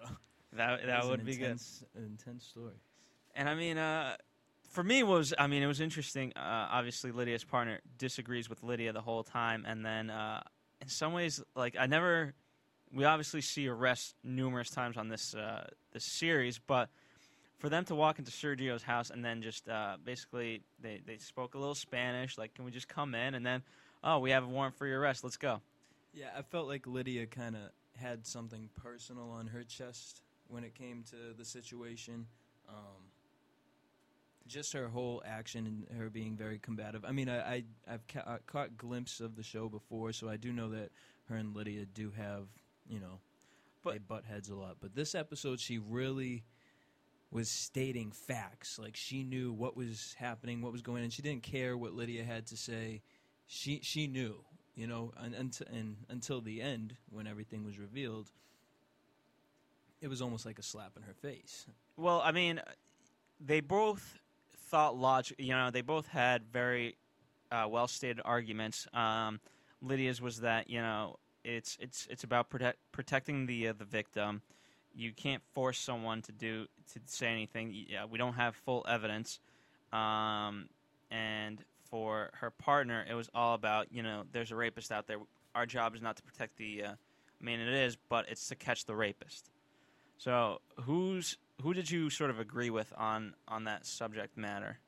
That 0.53 0.81
it 0.81 0.87
that 0.87 1.05
would 1.05 1.25
be 1.25 1.35
good. 1.35 1.59
An 1.95 2.05
intense 2.05 2.45
story. 2.45 2.75
And 3.35 3.49
I 3.49 3.55
mean, 3.55 3.77
uh, 3.77 4.15
for 4.75 4.83
me 4.83 5.03
was 5.03 5.33
I 5.39 5.47
mean 5.47 5.63
it 5.63 5.67
was 5.67 5.79
interesting. 5.79 6.33
Uh, 6.35 6.67
obviously, 6.69 7.11
Lydia's 7.11 7.45
partner 7.45 7.79
disagrees 7.97 8.49
with 8.49 8.61
Lydia 8.61 8.91
the 8.91 9.01
whole 9.01 9.23
time, 9.23 9.65
and 9.65 9.83
then 9.83 10.09
uh, 10.09 10.41
in 10.81 10.89
some 10.89 11.13
ways, 11.13 11.41
like 11.55 11.75
I 11.79 11.87
never. 11.87 12.33
We 12.93 13.03
obviously 13.03 13.41
see 13.41 13.67
arrests 13.67 14.13
numerous 14.23 14.69
times 14.69 14.95
on 14.95 15.09
this 15.09 15.33
uh, 15.33 15.67
this 15.91 16.05
series, 16.05 16.59
but 16.59 16.89
for 17.57 17.69
them 17.69 17.83
to 17.85 17.95
walk 17.95 18.19
into 18.19 18.31
Sergio's 18.31 18.83
house 18.83 19.09
and 19.09 19.23
then 19.23 19.41
just 19.41 19.67
uh, 19.67 19.97
basically 20.03 20.61
they, 20.81 21.01
they 21.05 21.17
spoke 21.17 21.55
a 21.55 21.57
little 21.57 21.75
Spanish, 21.75 22.37
like, 22.37 22.53
can 22.53 22.65
we 22.65 22.71
just 22.71 22.87
come 22.87 23.15
in? 23.15 23.33
And 23.33 23.45
then, 23.45 23.63
oh, 24.03 24.19
we 24.19 24.31
have 24.31 24.43
a 24.43 24.47
warrant 24.47 24.75
for 24.75 24.85
your 24.85 24.99
arrest. 24.99 25.23
Let's 25.23 25.37
go. 25.37 25.61
Yeah, 26.13 26.27
I 26.37 26.41
felt 26.41 26.67
like 26.67 26.85
Lydia 26.85 27.25
kind 27.25 27.55
of 27.55 27.61
had 27.95 28.25
something 28.27 28.69
personal 28.75 29.31
on 29.31 29.47
her 29.47 29.63
chest 29.63 30.21
when 30.47 30.63
it 30.63 30.75
came 30.75 31.03
to 31.09 31.33
the 31.35 31.45
situation. 31.45 32.27
Um, 32.69 33.01
just 34.47 34.73
her 34.73 34.87
whole 34.89 35.23
action 35.25 35.65
and 35.89 35.99
her 35.99 36.09
being 36.09 36.35
very 36.35 36.59
combative. 36.59 37.03
I 37.05 37.11
mean, 37.11 37.29
I, 37.29 37.39
I 37.55 37.63
I've 37.87 38.07
ca- 38.07 38.37
caught 38.45 38.77
glimpse 38.77 39.19
of 39.19 39.35
the 39.35 39.43
show 39.43 39.69
before, 39.69 40.13
so 40.13 40.29
I 40.29 40.37
do 40.37 40.51
know 40.53 40.69
that 40.69 40.91
her 41.29 41.35
and 41.35 41.55
Lydia 41.55 41.85
do 41.85 42.11
have 42.11 42.47
you 42.87 42.99
know, 42.99 43.19
But- 43.83 43.93
they 43.93 43.99
butt 43.99 44.25
heads 44.25 44.49
a 44.49 44.55
lot. 44.55 44.77
But 44.79 44.95
this 44.95 45.15
episode, 45.15 45.59
she 45.59 45.79
really 45.79 46.43
was 47.31 47.49
stating 47.49 48.11
facts. 48.11 48.77
Like 48.79 48.95
she 48.95 49.23
knew 49.23 49.51
what 49.51 49.75
was 49.75 50.15
happening, 50.19 50.61
what 50.61 50.71
was 50.71 50.81
going 50.81 51.03
on. 51.03 51.09
She 51.09 51.21
didn't 51.21 51.43
care 51.43 51.77
what 51.77 51.93
Lydia 51.93 52.23
had 52.23 52.45
to 52.47 52.57
say. 52.57 53.01
She 53.47 53.79
she 53.83 54.07
knew, 54.07 54.43
you 54.75 54.87
know, 54.87 55.13
and, 55.17 55.33
until 55.33 55.67
and 55.67 55.97
until 56.09 56.41
the 56.41 56.61
end 56.61 56.95
when 57.09 57.27
everything 57.27 57.63
was 57.65 57.77
revealed, 57.79 58.31
it 60.01 60.07
was 60.07 60.21
almost 60.21 60.45
like 60.45 60.59
a 60.59 60.63
slap 60.63 60.93
in 60.95 61.03
her 61.03 61.13
face. 61.13 61.65
Well, 61.97 62.21
I 62.23 62.31
mean, 62.31 62.61
they 63.39 63.59
both 63.61 64.19
thought 64.65 64.97
logic. 64.97 65.39
You 65.39 65.53
know, 65.53 65.71
they 65.71 65.81
both 65.81 66.07
had 66.07 66.43
very 66.51 66.97
uh, 67.51 67.67
well 67.69 67.87
stated 67.87 68.21
arguments. 68.25 68.87
Um, 68.93 69.39
Lydia's 69.81 70.21
was 70.21 70.41
that 70.41 70.69
you 70.69 70.81
know 70.81 71.17
it's 71.43 71.77
it's 71.79 72.07
it's 72.09 72.23
about 72.23 72.49
protect, 72.49 72.77
protecting 72.91 73.45
the 73.45 73.69
uh, 73.69 73.73
the 73.77 73.85
victim. 73.85 74.41
You 74.93 75.11
can't 75.11 75.43
force 75.53 75.77
someone 75.77 76.21
to 76.23 76.31
do 76.31 76.67
to 76.93 76.99
say 77.05 77.27
anything. 77.27 77.73
Yeah, 77.89 78.05
we 78.05 78.17
don't 78.17 78.33
have 78.33 78.55
full 78.55 78.85
evidence. 78.87 79.39
Um, 79.91 80.69
and 81.11 81.63
for 81.89 82.31
her 82.33 82.49
partner, 82.49 83.05
it 83.09 83.13
was 83.13 83.29
all 83.33 83.53
about 83.53 83.91
you 83.91 84.03
know 84.03 84.23
there's 84.31 84.51
a 84.51 84.55
rapist 84.55 84.91
out 84.91 85.07
there. 85.07 85.17
Our 85.53 85.65
job 85.65 85.95
is 85.95 86.01
not 86.01 86.17
to 86.17 86.23
protect 86.23 86.57
the. 86.57 86.83
Uh, 86.83 86.91
I 86.91 87.43
mean, 87.43 87.59
it 87.59 87.73
is, 87.73 87.97
but 88.09 88.25
it's 88.29 88.47
to 88.47 88.55
catch 88.55 88.85
the 88.85 88.95
rapist. 88.95 89.49
So 90.17 90.61
who's 90.81 91.37
who 91.61 91.73
did 91.73 91.89
you 91.89 92.09
sort 92.09 92.29
of 92.29 92.39
agree 92.39 92.69
with 92.69 92.91
on 92.97 93.33
on 93.47 93.63
that 93.65 93.85
subject 93.85 94.37
matter 94.37 94.79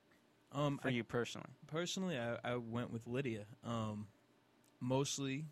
Um, 0.51 0.77
for 0.77 0.87
I- 0.89 0.91
you 0.91 1.03
personally? 1.03 1.49
Personally, 1.67 2.17
I, 2.17 2.37
I 2.43 2.55
went 2.55 2.91
with 2.91 3.07
Lydia. 3.07 3.45
Um, 3.63 4.07
mostly, 4.79 5.45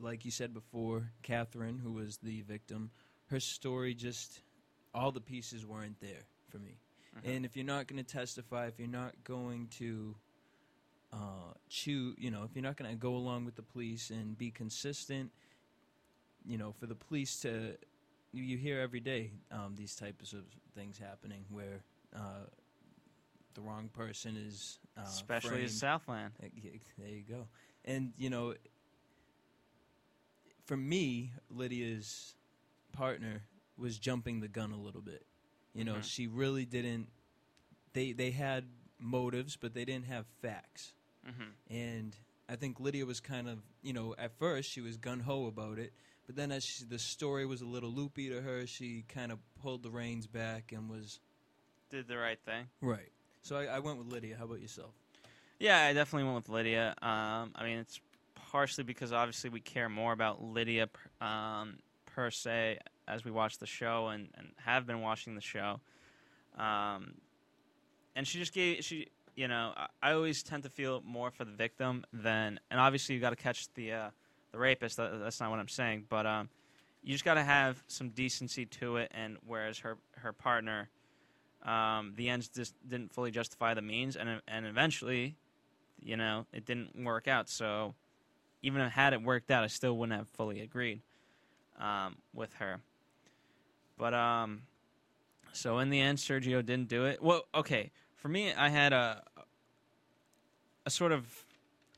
like 0.00 0.24
you 0.24 0.30
said 0.30 0.52
before, 0.54 1.10
Catherine, 1.22 1.78
who 1.78 1.92
was 1.92 2.18
the 2.18 2.42
victim, 2.42 2.90
her 3.26 3.40
story 3.40 3.94
just 3.94 4.42
all 4.94 5.12
the 5.12 5.20
pieces 5.20 5.66
weren't 5.66 6.00
there 6.00 6.24
for 6.48 6.58
me. 6.58 6.78
Mhm. 7.16 7.36
And 7.36 7.44
if 7.44 7.56
you're 7.56 7.64
not 7.66 7.86
going 7.86 8.02
to 8.02 8.10
testify, 8.12 8.66
if 8.66 8.78
you're 8.78 8.88
not 8.88 9.14
going 9.24 9.68
to 9.78 10.16
uh, 11.12 11.54
chew, 11.70 12.14
you 12.18 12.30
know, 12.30 12.44
if 12.44 12.54
you're 12.54 12.62
not 12.62 12.76
going 12.76 12.90
to 12.90 12.96
go 12.96 13.16
along 13.16 13.44
with 13.46 13.54
the 13.56 13.62
police 13.62 14.10
and 14.10 14.36
be 14.36 14.50
consistent, 14.50 15.32
you 16.44 16.58
know, 16.58 16.70
for 16.72 16.86
the 16.86 16.94
police 16.94 17.40
to, 17.40 17.76
you, 18.32 18.56
hear 18.56 18.80
every 18.80 19.00
day 19.00 19.32
um, 19.50 19.74
these 19.76 19.94
types 19.94 20.32
of 20.32 20.44
things 20.74 20.98
happening 20.98 21.44
where 21.50 21.82
uh, 22.14 22.46
the 23.54 23.60
wrong 23.60 23.88
person 23.88 24.36
is 24.36 24.78
uh, 24.96 25.02
Especially 25.02 25.62
in. 25.62 25.68
Southland. 25.68 26.32
There 26.40 27.08
you 27.08 27.22
go. 27.28 27.48
And 27.84 28.12
you 28.18 28.30
know, 28.30 28.54
for 30.64 30.76
me, 30.76 31.32
Lydia's 31.50 32.34
partner 32.92 33.44
was 33.76 33.98
jumping 33.98 34.40
the 34.40 34.48
gun 34.48 34.72
a 34.72 34.76
little 34.76 35.00
bit. 35.00 35.24
You 35.74 35.84
know, 35.84 35.96
Mhm. 35.96 36.04
she 36.04 36.26
really 36.26 36.64
didn't. 36.64 37.08
They 37.92 38.12
they 38.12 38.30
had 38.32 38.68
motives, 38.98 39.56
but 39.56 39.74
they 39.74 39.84
didn't 39.84 40.06
have 40.06 40.26
facts. 40.40 40.94
hmm 41.24 41.50
And 41.68 42.16
I 42.48 42.56
think 42.56 42.80
Lydia 42.80 43.04
was 43.06 43.20
kind 43.20 43.48
of, 43.48 43.60
you 43.82 43.92
know, 43.92 44.14
at 44.18 44.32
first 44.38 44.70
she 44.70 44.80
was 44.80 44.96
gun 44.96 45.20
ho 45.20 45.46
about 45.46 45.78
it, 45.78 45.92
but 46.28 46.36
then 46.36 46.52
as 46.52 46.62
she, 46.62 46.84
the 46.84 46.98
story 46.98 47.46
was 47.46 47.62
a 47.62 47.66
little 47.66 47.90
loopy 47.90 48.28
to 48.28 48.42
her, 48.42 48.66
she 48.66 49.02
kind 49.08 49.32
of 49.32 49.38
pulled 49.62 49.82
the 49.82 49.90
reins 49.90 50.26
back 50.26 50.72
and 50.72 50.90
was 50.90 51.20
Did 51.90 52.06
the 52.06 52.18
right 52.18 52.38
thing. 52.44 52.66
right. 52.82 53.08
So 53.40 53.56
I, 53.56 53.64
I 53.64 53.78
went 53.78 53.96
with 53.96 54.12
Lydia. 54.12 54.36
How 54.38 54.44
about 54.44 54.60
yourself? 54.60 54.90
Yeah, 55.58 55.86
I 55.86 55.94
definitely 55.94 56.24
went 56.30 56.36
with 56.36 56.50
Lydia. 56.50 56.94
Um, 57.00 57.52
I 57.56 57.64
mean, 57.64 57.78
it's 57.78 57.98
partially 58.52 58.84
because 58.84 59.10
obviously 59.10 59.48
we 59.48 59.60
care 59.60 59.88
more 59.88 60.12
about 60.12 60.42
Lydia 60.42 60.88
per- 60.88 61.26
um, 61.26 61.78
per 62.04 62.30
se 62.30 62.78
as 63.08 63.24
we 63.24 63.30
watch 63.30 63.56
the 63.56 63.66
show 63.66 64.08
and, 64.08 64.28
and 64.36 64.48
have 64.64 64.86
been 64.86 65.00
watching 65.00 65.34
the 65.34 65.40
show. 65.40 65.80
Um, 66.58 67.14
and 68.14 68.26
she 68.26 68.38
just 68.38 68.52
gave 68.52 68.84
she, 68.84 69.08
you 69.34 69.48
know, 69.48 69.72
I, 69.74 69.86
I 70.02 70.12
always 70.12 70.42
tend 70.42 70.64
to 70.64 70.68
feel 70.68 71.02
more 71.06 71.30
for 71.30 71.46
the 71.46 71.52
victim 71.52 72.04
than, 72.12 72.60
and 72.70 72.78
obviously 72.78 73.14
you 73.14 73.20
got 73.22 73.30
to 73.30 73.36
catch 73.36 73.72
the 73.74 73.92
uh, 73.92 74.10
the 74.52 74.58
rapist. 74.58 74.96
That, 74.96 75.20
that's 75.20 75.40
not 75.40 75.50
what 75.50 75.58
I'm 75.58 75.68
saying, 75.68 76.04
but 76.08 76.26
um, 76.26 76.48
you 77.02 77.12
just 77.12 77.24
got 77.24 77.34
to 77.34 77.44
have 77.44 77.82
some 77.86 78.10
decency 78.10 78.66
to 78.66 78.96
it. 78.96 79.10
And 79.14 79.36
whereas 79.46 79.78
her 79.78 79.98
her 80.16 80.32
partner, 80.32 80.88
um, 81.64 82.14
the 82.16 82.28
ends 82.28 82.48
just 82.48 82.74
didn't 82.86 83.12
fully 83.12 83.30
justify 83.30 83.74
the 83.74 83.82
means, 83.82 84.16
and 84.16 84.40
and 84.48 84.66
eventually 84.66 85.36
you 86.02 86.16
know, 86.16 86.46
it 86.52 86.64
didn't 86.64 87.04
work 87.04 87.28
out. 87.28 87.48
So 87.48 87.94
even 88.62 88.80
if 88.80 88.92
had 88.92 89.12
it 89.12 89.22
worked 89.22 89.50
out, 89.50 89.64
I 89.64 89.68
still 89.68 89.96
wouldn't 89.96 90.18
have 90.18 90.28
fully 90.28 90.60
agreed 90.60 91.00
um, 91.78 92.16
with 92.34 92.54
her. 92.54 92.80
But 93.96 94.14
um, 94.14 94.62
so 95.52 95.78
in 95.78 95.90
the 95.90 96.00
end, 96.00 96.18
Sergio 96.18 96.64
didn't 96.64 96.88
do 96.88 97.04
it. 97.04 97.22
Well, 97.22 97.42
okay, 97.54 97.90
for 98.16 98.28
me, 98.28 98.52
I 98.52 98.68
had 98.68 98.92
a 98.92 99.22
a 100.86 100.90
sort 100.90 101.12
of 101.12 101.44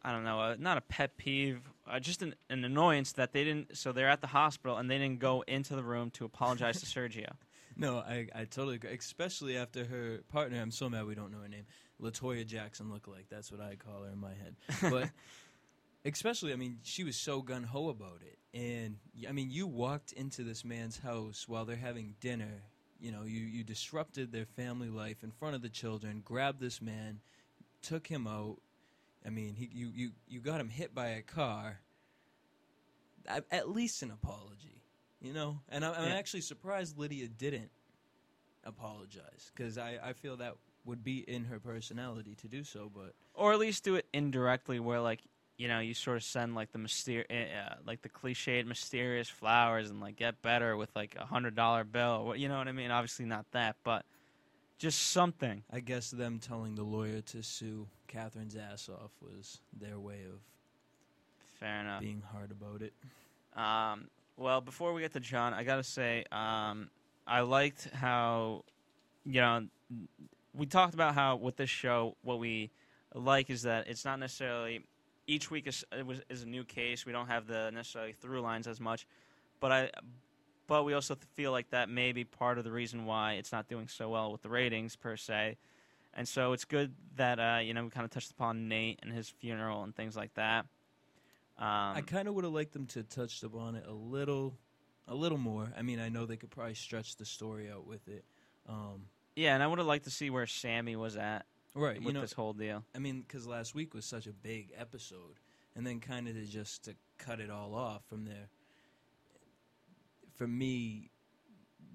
I 0.02 0.12
don't 0.12 0.24
know, 0.24 0.40
a, 0.40 0.56
not 0.56 0.78
a 0.78 0.80
pet 0.80 1.16
peeve, 1.16 1.60
uh, 1.88 2.00
just 2.00 2.22
an, 2.22 2.34
an 2.48 2.64
annoyance 2.64 3.12
that 3.12 3.32
they 3.32 3.44
didn't. 3.44 3.76
So 3.76 3.92
they're 3.92 4.08
at 4.08 4.20
the 4.20 4.26
hospital 4.26 4.76
and 4.76 4.90
they 4.90 4.98
didn't 4.98 5.20
go 5.20 5.42
into 5.46 5.76
the 5.76 5.82
room 5.82 6.10
to 6.12 6.24
apologize 6.24 6.80
to 6.80 6.86
Sergio. 7.00 7.32
No, 7.76 7.98
I, 7.98 8.26
I 8.34 8.44
totally 8.44 8.76
agree. 8.76 8.90
Especially 8.90 9.56
after 9.56 9.84
her 9.84 10.20
partner, 10.30 10.60
I'm 10.60 10.70
so 10.70 10.88
mad 10.88 11.06
we 11.06 11.14
don't 11.14 11.30
know 11.30 11.40
her 11.40 11.48
name. 11.48 11.66
Latoya 12.00 12.46
Jackson 12.46 12.86
lookalike. 12.86 13.28
That's 13.30 13.52
what 13.52 13.60
I 13.60 13.76
call 13.76 14.02
her 14.02 14.10
in 14.10 14.18
my 14.18 14.32
head. 14.34 14.56
But 14.90 15.10
especially, 16.04 16.52
I 16.52 16.56
mean, 16.56 16.78
she 16.82 17.04
was 17.04 17.16
so 17.16 17.42
gun 17.42 17.62
ho 17.62 17.88
about 17.88 18.20
it. 18.22 18.38
And 18.52 18.96
I 19.28 19.32
mean, 19.32 19.50
you 19.50 19.66
walked 19.66 20.12
into 20.12 20.42
this 20.42 20.64
man's 20.64 20.98
house 20.98 21.44
while 21.46 21.64
they're 21.64 21.76
having 21.76 22.14
dinner. 22.20 22.62
You 22.98 23.12
know, 23.12 23.22
you, 23.24 23.40
you 23.40 23.64
disrupted 23.64 24.32
their 24.32 24.46
family 24.46 24.88
life 24.88 25.22
in 25.22 25.30
front 25.30 25.54
of 25.54 25.62
the 25.62 25.68
children, 25.68 26.20
grabbed 26.24 26.60
this 26.60 26.82
man, 26.82 27.20
took 27.82 28.06
him 28.06 28.26
out. 28.26 28.58
I 29.24 29.30
mean, 29.30 29.54
he, 29.54 29.68
you, 29.72 29.90
you, 29.94 30.10
you 30.28 30.40
got 30.40 30.60
him 30.60 30.68
hit 30.68 30.94
by 30.94 31.08
a 31.08 31.22
car. 31.22 31.80
At, 33.26 33.44
at 33.50 33.68
least 33.68 34.02
an 34.02 34.10
apology, 34.10 34.82
you 35.20 35.32
know? 35.32 35.60
And 35.68 35.84
I, 35.84 35.92
I'm 35.92 36.06
Yeah. 36.08 36.14
actually 36.14 36.40
surprised 36.40 36.96
Lydia 36.98 37.28
didn't 37.28 37.70
apologize 38.64 39.50
because 39.54 39.78
I, 39.78 39.98
I 40.02 40.12
feel 40.14 40.36
that 40.38 40.56
would 40.84 41.04
be 41.04 41.18
in 41.18 41.44
her 41.44 41.60
personality 41.60 42.34
to 42.36 42.48
do 42.48 42.64
so. 42.64 42.90
But 42.92 43.14
or 43.34 43.52
at 43.52 43.58
least 43.58 43.84
do 43.84 43.94
it 43.96 44.06
indirectly 44.12 44.80
where 44.80 45.00
like 45.00 45.20
you 45.56 45.68
know 45.68 45.80
you 45.80 45.94
sort 45.94 46.16
of 46.16 46.24
send 46.24 46.54
like 46.54 46.72
the 46.72 46.78
myster- 46.78 47.24
uh, 47.30 47.74
like 47.86 48.02
the 48.02 48.08
cliched 48.08 48.66
mysterious 48.66 49.28
flowers 49.28 49.90
and 49.90 50.00
like 50.00 50.16
get 50.16 50.40
better 50.42 50.76
with 50.76 50.90
like 50.96 51.16
a 51.18 51.26
hundred 51.26 51.54
dollar 51.54 51.84
bill 51.84 52.34
you 52.36 52.48
know 52.48 52.56
what 52.58 52.66
i 52.68 52.72
mean 52.72 52.90
obviously 52.90 53.26
not 53.26 53.44
that 53.52 53.76
but 53.84 54.04
just 54.78 55.10
something 55.10 55.62
I 55.70 55.80
guess 55.80 56.10
them 56.10 56.38
telling 56.38 56.74
the 56.74 56.82
lawyer 56.82 57.20
to 57.20 57.42
sue 57.42 57.86
Catherine's 58.10 58.56
ass 58.56 58.88
off 58.88 59.12
was 59.22 59.60
their 59.78 59.98
way 59.98 60.20
of 60.24 60.40
fair 61.58 61.80
enough 61.80 62.00
being 62.00 62.22
hard 62.32 62.50
about 62.50 62.82
it. 62.82 62.92
um, 63.56 64.08
well 64.36 64.60
before 64.60 64.92
we 64.92 65.00
get 65.02 65.12
to 65.12 65.20
john 65.20 65.52
i 65.52 65.62
gotta 65.62 65.82
say 65.82 66.24
um, 66.32 66.88
i 67.26 67.40
liked 67.40 67.88
how 67.92 68.64
you 69.24 69.40
know 69.40 69.66
we 70.54 70.66
talked 70.66 70.94
about 70.94 71.14
how 71.14 71.36
with 71.36 71.56
this 71.56 71.70
show 71.70 72.16
what 72.22 72.38
we 72.38 72.70
like 73.14 73.50
is 73.50 73.62
that 73.62 73.86
it's 73.88 74.04
not 74.04 74.18
necessarily 74.18 74.84
each 75.26 75.50
week 75.50 75.66
is 75.68 75.84
is 76.28 76.42
a 76.42 76.46
new 76.46 76.64
case. 76.64 77.06
We 77.06 77.12
don't 77.12 77.28
have 77.28 77.46
the 77.46 77.70
necessarily 77.72 78.12
through 78.12 78.40
lines 78.40 78.66
as 78.66 78.80
much, 78.80 79.06
but 79.60 79.70
I 79.70 79.90
but 80.66 80.84
we 80.84 80.92
also 80.94 81.16
feel 81.34 81.52
like 81.52 81.70
that 81.70 81.88
may 81.88 82.12
be 82.12 82.24
part 82.24 82.58
of 82.58 82.64
the 82.64 82.72
reason 82.72 83.04
why 83.06 83.34
it's 83.34 83.52
not 83.52 83.68
doing 83.68 83.86
so 83.88 84.08
well 84.08 84.32
with 84.32 84.42
the 84.42 84.48
ratings 84.48 84.96
per 84.96 85.16
se. 85.16 85.56
And 86.14 86.26
so 86.26 86.52
it's 86.52 86.64
good 86.64 86.94
that 87.16 87.38
uh, 87.38 87.60
you 87.62 87.74
know 87.74 87.84
we 87.84 87.90
kind 87.90 88.04
of 88.04 88.10
touched 88.10 88.30
upon 88.30 88.68
Nate 88.68 88.98
and 89.02 89.12
his 89.12 89.28
funeral 89.28 89.82
and 89.82 89.94
things 89.94 90.16
like 90.16 90.34
that. 90.34 90.66
Um, 91.58 91.96
I 91.96 92.02
kind 92.06 92.26
of 92.26 92.34
would 92.34 92.44
have 92.44 92.54
liked 92.54 92.72
them 92.72 92.86
to 92.86 93.02
touch 93.02 93.42
upon 93.42 93.76
it 93.76 93.84
a 93.86 93.92
little, 93.92 94.54
a 95.06 95.14
little 95.14 95.36
more. 95.36 95.70
I 95.76 95.82
mean, 95.82 96.00
I 96.00 96.08
know 96.08 96.24
they 96.24 96.38
could 96.38 96.50
probably 96.50 96.74
stretch 96.74 97.16
the 97.16 97.26
story 97.26 97.70
out 97.70 97.86
with 97.86 98.08
it. 98.08 98.24
Um, 98.66 99.02
yeah, 99.36 99.54
and 99.54 99.62
I 99.62 99.66
would 99.66 99.78
have 99.78 99.86
liked 99.86 100.04
to 100.04 100.10
see 100.10 100.30
where 100.30 100.46
Sammy 100.46 100.96
was 100.96 101.16
at 101.16 101.44
right, 101.74 101.98
with 101.98 102.06
you 102.06 102.12
know, 102.14 102.22
this 102.22 102.32
whole 102.32 102.54
deal. 102.54 102.82
I 102.94 102.98
mean, 102.98 103.20
because 103.20 103.46
last 103.46 103.74
week 103.74 103.92
was 103.92 104.06
such 104.06 104.26
a 104.26 104.32
big 104.32 104.72
episode, 104.76 105.38
and 105.76 105.86
then 105.86 106.00
kind 106.00 106.28
of 106.28 106.34
to 106.34 106.46
just 106.46 106.84
to 106.84 106.94
cut 107.18 107.40
it 107.40 107.50
all 107.50 107.74
off 107.74 108.04
from 108.08 108.24
there. 108.24 108.48
For 110.34 110.46
me, 110.46 111.10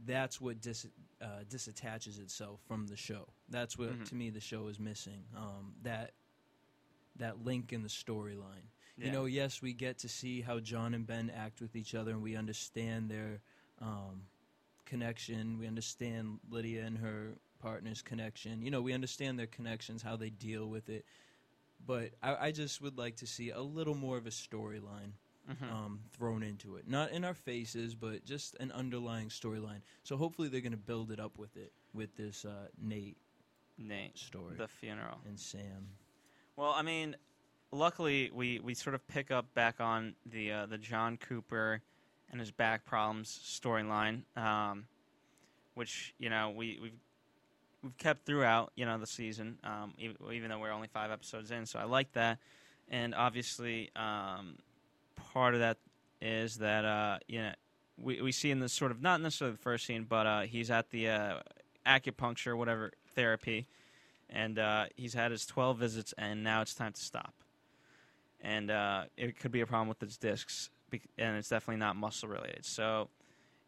that's 0.05 0.39
what 0.39 0.61
dis, 0.61 0.85
uh, 1.21 1.43
disattaches 1.49 2.19
itself 2.19 2.59
from 2.67 2.87
the 2.87 2.97
show. 2.97 3.27
That's 3.49 3.77
what 3.77 3.89
Mhm. 3.91 4.05
to 4.09 4.15
me 4.15 4.29
the 4.29 4.41
show 4.41 4.67
is 4.67 4.79
missing. 4.79 5.25
Um, 5.35 5.75
that 5.83 6.13
that 7.17 7.45
link 7.45 7.71
in 7.71 7.81
the 7.81 7.87
storyline. 7.89 8.67
Yeah. 8.97 9.05
You 9.07 9.11
know, 9.11 9.25
yes, 9.25 9.61
we 9.61 9.73
get 9.73 9.99
to 9.99 10.09
see 10.09 10.41
how 10.41 10.59
John 10.59 10.93
and 10.93 11.07
Ben 11.07 11.29
act 11.29 11.61
with 11.61 11.75
each 11.75 11.95
other, 11.95 12.11
and 12.11 12.21
we 12.21 12.35
understand 12.35 13.09
their 13.09 13.41
um, 13.79 14.27
connection. 14.85 15.57
We 15.57 15.67
understand 15.67 16.39
Lydia 16.49 16.85
and 16.85 16.97
her 16.97 17.37
partner's 17.59 18.01
connection. 18.01 18.61
You 18.61 18.71
know, 18.71 18.81
we 18.81 18.93
understand 18.93 19.39
their 19.39 19.47
connections, 19.47 20.01
how 20.01 20.15
they 20.15 20.29
deal 20.29 20.67
with 20.67 20.89
it. 20.89 21.05
But 21.85 22.11
I, 22.21 22.47
I 22.47 22.51
just 22.51 22.81
would 22.81 22.97
like 22.97 23.17
to 23.17 23.27
see 23.27 23.49
a 23.49 23.61
little 23.61 23.95
more 23.95 24.17
of 24.17 24.25
a 24.27 24.31
storyline 24.31 25.11
Mhm. 25.49 25.71
um, 25.71 25.99
thrown 26.11 26.41
into 26.43 26.75
it. 26.75 26.87
Not 26.87 27.11
in 27.11 27.23
our 27.23 27.33
faces, 27.35 27.93
but 27.93 28.25
just 28.25 28.55
an 28.59 28.71
underlying 28.71 29.29
storyline. 29.29 29.81
So 30.03 30.17
hopefully 30.17 30.47
they're 30.47 30.61
going 30.61 30.71
to 30.71 30.77
build 30.77 31.11
it 31.11 31.19
up 31.19 31.37
with 31.37 31.55
it, 31.55 31.71
with 31.93 32.15
this 32.15 32.45
uh, 32.45 32.67
Nate 32.81 33.17
Nate, 33.77 34.17
story 34.17 34.55
the 34.55 34.67
funeral. 34.67 35.19
and 35.27 35.39
Sam. 35.39 35.89
Well, 36.55 36.71
I 36.71 36.81
mean, 36.81 37.15
luckily 37.71 38.31
we, 38.33 38.59
we 38.59 38.73
sort 38.73 38.95
of 38.95 39.05
pick 39.07 39.29
up 39.31 39.53
back 39.53 39.79
on 39.79 40.15
the 40.25 40.51
uh, 40.51 40.65
the 40.65 40.77
John 40.77 41.17
Cooper 41.17 41.81
and 42.31 42.39
his 42.39 42.51
back 42.51 42.85
problems 42.85 43.39
storyline, 43.45 44.23
um, 44.37 44.87
which 45.75 46.15
you 46.17 46.29
know 46.29 46.49
we 46.49 46.79
we've 46.81 46.99
we've 47.83 47.97
kept 47.97 48.25
throughout 48.25 48.71
you 48.75 48.85
know 48.85 48.97
the 48.97 49.05
season, 49.05 49.59
um, 49.63 49.93
even, 49.99 50.15
even 50.33 50.49
though 50.49 50.59
we're 50.59 50.71
only 50.71 50.87
five 50.87 51.11
episodes 51.11 51.51
in. 51.51 51.65
So 51.67 51.77
I 51.77 51.83
like 51.83 52.13
that, 52.13 52.39
and 52.89 53.13
obviously 53.13 53.91
um, 53.95 54.57
part 55.15 55.53
of 55.53 55.59
that 55.61 55.77
is 56.21 56.57
that 56.57 56.85
uh, 56.85 57.19
you 57.27 57.39
know 57.39 57.51
we 57.97 58.21
we 58.21 58.31
see 58.31 58.51
in 58.51 58.59
this 58.59 58.73
sort 58.73 58.91
of 58.91 59.01
not 59.01 59.21
necessarily 59.21 59.55
the 59.55 59.61
first 59.61 59.85
scene, 59.85 60.05
but 60.07 60.25
uh, 60.25 60.41
he's 60.41 60.71
at 60.71 60.89
the 60.89 61.09
uh, 61.09 61.39
acupuncture, 61.85 62.57
whatever 62.57 62.91
therapy 63.15 63.67
and 64.29 64.59
uh, 64.59 64.85
he's 64.95 65.13
had 65.13 65.31
his 65.31 65.45
12 65.45 65.77
visits, 65.77 66.13
and 66.17 66.43
now 66.43 66.61
it's 66.61 66.73
time 66.73 66.93
to 66.93 67.01
stop. 67.01 67.33
And 68.41 68.69
uh, 68.69 69.03
it 69.17 69.39
could 69.39 69.51
be 69.51 69.61
a 69.61 69.65
problem 69.65 69.87
with 69.87 69.99
his 69.99 70.17
discs, 70.17 70.69
and 71.17 71.37
it's 71.37 71.49
definitely 71.49 71.79
not 71.79 71.95
muscle 71.95 72.29
related. 72.29 72.65
So 72.65 73.09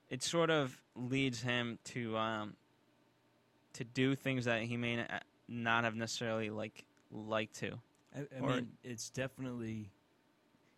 it 0.09 0.23
sort 0.23 0.49
of 0.49 0.79
leads 0.95 1.41
him 1.41 1.79
to 1.85 2.17
um, 2.17 2.55
to 3.73 3.83
do 3.83 4.15
things 4.15 4.45
that 4.45 4.61
he 4.61 4.77
may 4.77 5.05
not 5.47 5.83
have 5.83 5.95
necessarily 5.95 6.49
like 6.49 6.85
like 7.11 7.53
to. 7.53 7.79
I, 8.15 8.25
I 8.37 8.41
mean, 8.41 8.67
it's 8.83 9.09
definitely. 9.09 9.89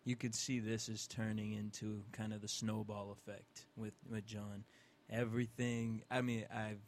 You 0.04 0.16
could 0.16 0.34
see 0.34 0.60
this 0.60 0.88
is 0.88 1.06
turning 1.06 1.52
into 1.52 2.02
kind 2.12 2.32
of 2.32 2.40
the 2.40 2.48
snowball 2.48 3.12
effect 3.12 3.66
with 3.76 3.94
with 4.08 4.26
John. 4.26 4.64
Everything. 5.10 6.02
I 6.10 6.22
mean, 6.22 6.46
I've. 6.54 6.80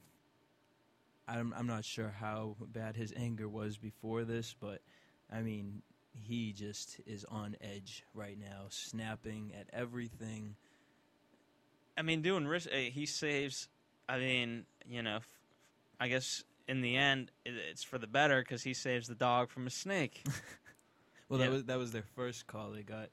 I'm 1.29 1.55
I'm 1.57 1.67
not 1.67 1.85
sure 1.85 2.13
how 2.19 2.57
bad 2.61 2.97
his 2.97 3.13
anger 3.17 3.49
was 3.49 3.77
before 3.79 4.25
this, 4.25 4.55
but 4.59 4.81
I 5.31 5.41
mean, 5.43 5.83
he 6.15 6.53
just 6.53 7.01
is 7.07 7.25
on 7.25 7.57
edge 7.61 8.05
right 8.15 8.39
now, 8.39 8.67
snapping 8.69 9.53
at 9.59 9.69
everything. 9.73 10.57
I 11.97 12.03
mean, 12.03 12.23
doing 12.23 12.47
risk, 12.47 12.69
uh, 12.73 12.77
he 12.77 13.07
saves. 13.07 13.69
I 14.09 14.19
mean, 14.19 14.65
you 14.87 15.03
know, 15.03 15.21
I 16.01 16.09
guess 16.09 16.45
in 16.69 16.81
the 16.81 16.97
end, 16.97 17.31
it's 17.45 17.83
for 17.83 17.99
the 17.99 18.07
better 18.07 18.41
because 18.41 18.63
he 18.63 18.75
saves 18.75 19.09
the 19.09 19.15
dog 19.15 19.51
from 19.51 19.67
a 19.67 19.71
snake. 19.71 20.25
Well, 21.33 21.41
Yeah. 21.41 21.47
that 21.47 21.53
was 21.53 21.65
that 21.65 21.79
was 21.79 21.93
their 21.93 22.03
first 22.03 22.47
call. 22.47 22.73
They 22.73 22.83
got 22.83 23.09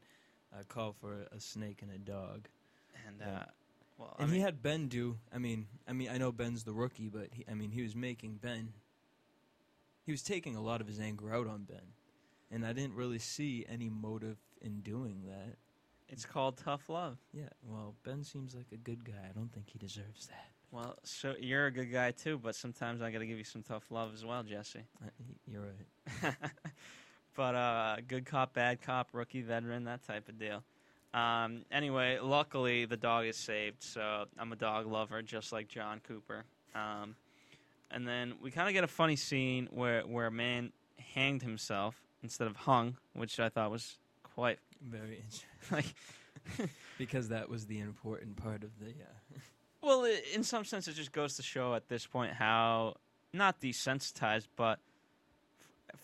a 0.52 0.66
call 0.66 0.92
for 0.92 1.26
a 1.32 1.40
snake 1.40 1.82
and 1.82 1.90
a 1.92 1.98
dog. 1.98 2.50
and 3.08 3.20
Yeah. 3.22 3.40
uh, 3.40 3.46
well, 3.98 4.16
I 4.20 4.24
And 4.24 4.34
he 4.34 4.40
had 4.42 4.62
Ben 4.62 4.90
do. 4.90 5.18
I 5.34 5.38
mean, 5.38 5.68
I 5.88 5.94
mean, 5.94 6.10
I 6.10 6.18
know 6.18 6.34
Ben's 6.34 6.66
the 6.66 6.74
rookie, 6.74 7.08
but 7.08 7.30
he, 7.34 7.46
I 7.50 7.54
mean, 7.54 7.72
he 7.72 7.82
was 7.82 7.96
making 7.96 8.36
Ben. 8.38 8.74
He 10.06 10.12
was 10.12 10.22
taking 10.22 10.58
a 10.58 10.62
lot 10.62 10.82
of 10.82 10.88
his 10.88 11.00
anger 11.00 11.34
out 11.34 11.48
on 11.48 11.64
Ben, 11.64 11.94
and 12.52 12.66
I 12.66 12.74
didn't 12.74 12.96
really 12.96 13.20
see 13.20 13.66
any 13.70 13.90
motive 13.90 14.38
in 14.62 14.82
doing 14.82 15.24
that. 15.28 15.58
it's 16.10 16.26
called 16.26 16.58
tough 16.58 16.90
love. 16.90 17.20
Yeah, 17.32 17.50
well, 17.64 17.96
Ben 18.04 18.24
seems 18.26 18.54
like 18.56 18.72
a 18.74 18.78
good 18.78 19.06
guy. 19.06 19.30
I 19.30 19.32
don't 19.34 19.54
think 19.54 19.70
he 19.70 19.78
deserves 19.80 20.28
that. 20.28 20.50
Well, 20.72 20.98
so 21.04 21.36
you're 21.40 21.68
a 21.68 21.72
good 21.72 21.92
guy 21.92 22.12
too, 22.12 22.38
but 22.38 22.56
sometimes 22.56 23.02
I 23.02 23.12
got 23.12 23.20
to 23.20 23.28
give 23.28 23.38
you 23.38 23.44
some 23.46 23.62
tough 23.64 23.90
love 23.92 24.14
as 24.14 24.26
well, 24.26 24.44
Jesse. 24.44 24.84
He- 25.20 25.52
you're 25.54 25.62
right. 25.62 26.36
but 27.36 27.56
uh, 27.56 27.98
good 28.08 28.26
cop, 28.26 28.54
bad 28.54 28.82
cop, 28.82 29.10
rookie, 29.14 29.42
veteran, 29.42 29.86
that 29.86 30.04
type 30.04 30.28
of 30.30 30.40
deal. 30.40 30.64
Um, 31.14 31.64
anyway, 31.72 32.20
luckily 32.22 32.86
the 32.86 32.98
dog 32.98 33.26
is 33.26 33.38
saved, 33.38 33.82
so 33.82 34.26
I'm 34.38 34.52
a 34.52 34.56
dog 34.56 34.86
lover, 34.86 35.22
just 35.22 35.52
like 35.52 35.68
John 35.68 36.02
Cooper. 36.08 36.46
Um, 36.76 37.16
and 37.92 38.08
then 38.08 38.36
we 38.42 38.52
kind 38.52 38.68
of 38.68 38.74
get 38.74 38.84
a 38.84 38.88
funny 38.88 39.16
scene 39.16 39.68
where 39.72 40.02
where 40.02 40.28
a 40.28 40.32
man 40.32 40.72
hanged 41.14 41.42
himself 41.42 41.96
instead 42.22 42.48
of 42.48 42.56
hung, 42.56 42.98
which 43.14 43.40
I 43.40 43.50
thought 43.50 43.72
was 43.72 43.98
quite 44.24 44.60
Very 44.82 45.16
interesting. 45.16 45.50
like. 45.72 45.96
because 46.98 47.30
that 47.30 47.50
was 47.50 47.66
the 47.66 47.80
important 47.80 48.36
part 48.38 48.64
of 48.64 48.72
the. 48.80 48.90
Uh, 48.90 49.40
Well, 49.82 50.06
i 50.06 50.22
in 50.34 50.44
some 50.44 50.66
sense, 50.66 50.88
it 50.88 50.94
just 50.94 51.12
goes 51.12 51.36
to 51.38 51.44
show 51.44 51.74
at 51.74 51.88
this 51.88 52.06
point 52.06 52.34
how 52.34 52.96
not 53.34 53.62
desensitized, 53.62 54.48
but 54.56 54.80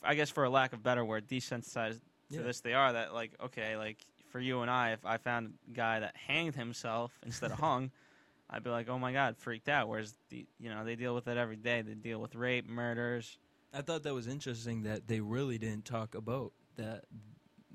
I 0.03 0.15
guess 0.15 0.29
for 0.29 0.43
a 0.43 0.49
lack 0.49 0.73
of 0.73 0.83
better 0.83 1.03
word, 1.05 1.27
desensitized 1.27 1.99
to 2.31 2.37
Yeah. 2.37 2.41
this 2.41 2.61
they 2.61 2.73
are. 2.73 2.93
That 2.93 3.13
like 3.13 3.31
okay, 3.45 3.77
like 3.77 4.05
for 4.31 4.39
you 4.39 4.61
and 4.61 4.69
I, 4.71 4.91
if 4.91 5.05
I 5.05 5.17
found 5.17 5.53
a 5.67 5.71
guy 5.71 5.99
that 6.01 6.15
hanged 6.15 6.55
himself 6.55 7.17
instead 7.25 7.51
of 7.51 7.59
hung, 7.59 7.91
I'd 8.49 8.63
be 8.63 8.69
like, 8.69 8.89
oh 8.89 8.99
my 8.99 9.11
god, 9.13 9.37
freaked 9.37 9.69
out. 9.69 9.87
Whereas 9.87 10.15
the 10.29 10.45
you 10.59 10.69
know 10.69 10.83
they 10.83 10.95
deal 10.95 11.15
with 11.15 11.27
it 11.27 11.37
every 11.37 11.55
day. 11.57 11.81
They 11.81 11.93
deal 11.93 12.19
with 12.19 12.35
rape, 12.35 12.67
murders. 12.67 13.37
I 13.73 13.81
thought 13.81 14.03
that 14.03 14.13
was 14.13 14.27
interesting 14.27 14.83
that 14.83 15.07
they 15.07 15.19
really 15.19 15.57
didn't 15.57 15.85
talk 15.85 16.15
about 16.15 16.53
that 16.77 17.05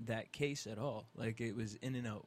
that 0.06 0.32
case 0.32 0.66
at 0.66 0.78
all. 0.78 1.06
Like 1.14 1.40
it 1.40 1.54
was 1.54 1.74
in 1.76 1.94
and 1.94 2.06
out. 2.06 2.26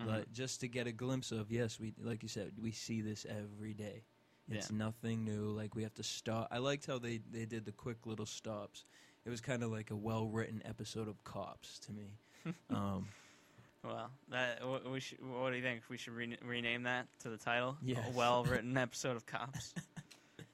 Mhm. 0.00 0.06
But 0.06 0.32
just 0.32 0.60
to 0.60 0.68
get 0.68 0.86
a 0.86 0.92
glimpse 0.92 1.32
of 1.32 1.50
yes, 1.50 1.78
we 1.80 1.94
like 2.02 2.22
you 2.22 2.28
said, 2.28 2.52
we 2.60 2.72
see 2.72 3.00
this 3.00 3.24
every 3.28 3.72
day. 3.74 4.04
It's 4.50 4.70
Yeah. 4.70 4.76
nothing 4.78 5.24
new. 5.24 5.46
Like 5.50 5.74
we 5.74 5.82
have 5.82 5.94
to 5.94 6.02
stop. 6.02 6.48
I 6.50 6.58
liked 6.58 6.86
how 6.86 6.98
they 6.98 7.18
they 7.30 7.44
did 7.46 7.64
the 7.64 7.72
quick 7.72 8.06
little 8.06 8.26
stops. 8.26 8.84
It 9.24 9.30
was 9.30 9.40
kind 9.40 9.62
of 9.64 9.72
like 9.72 9.90
a 9.90 9.96
well 9.96 10.26
written 10.28 10.62
episode 10.64 11.08
of 11.08 11.22
Cops 11.24 11.78
to 11.80 11.92
me. 11.92 12.12
um, 12.70 13.08
Well, 13.82 14.10
that 14.30 14.60
we 14.88 15.00
should, 15.00 15.18
what 15.20 15.50
do 15.50 15.56
you 15.56 15.62
think? 15.62 15.82
We 15.88 15.96
should 15.96 16.12
re- 16.14 16.38
rename 16.44 16.84
that 16.84 17.06
to 17.20 17.28
the 17.28 17.36
title. 17.36 17.76
Yes. 17.82 18.04
A 18.08 18.16
well-written 18.16 18.76
episode 18.86 19.16
of 19.16 19.26
Cops. 19.26 19.74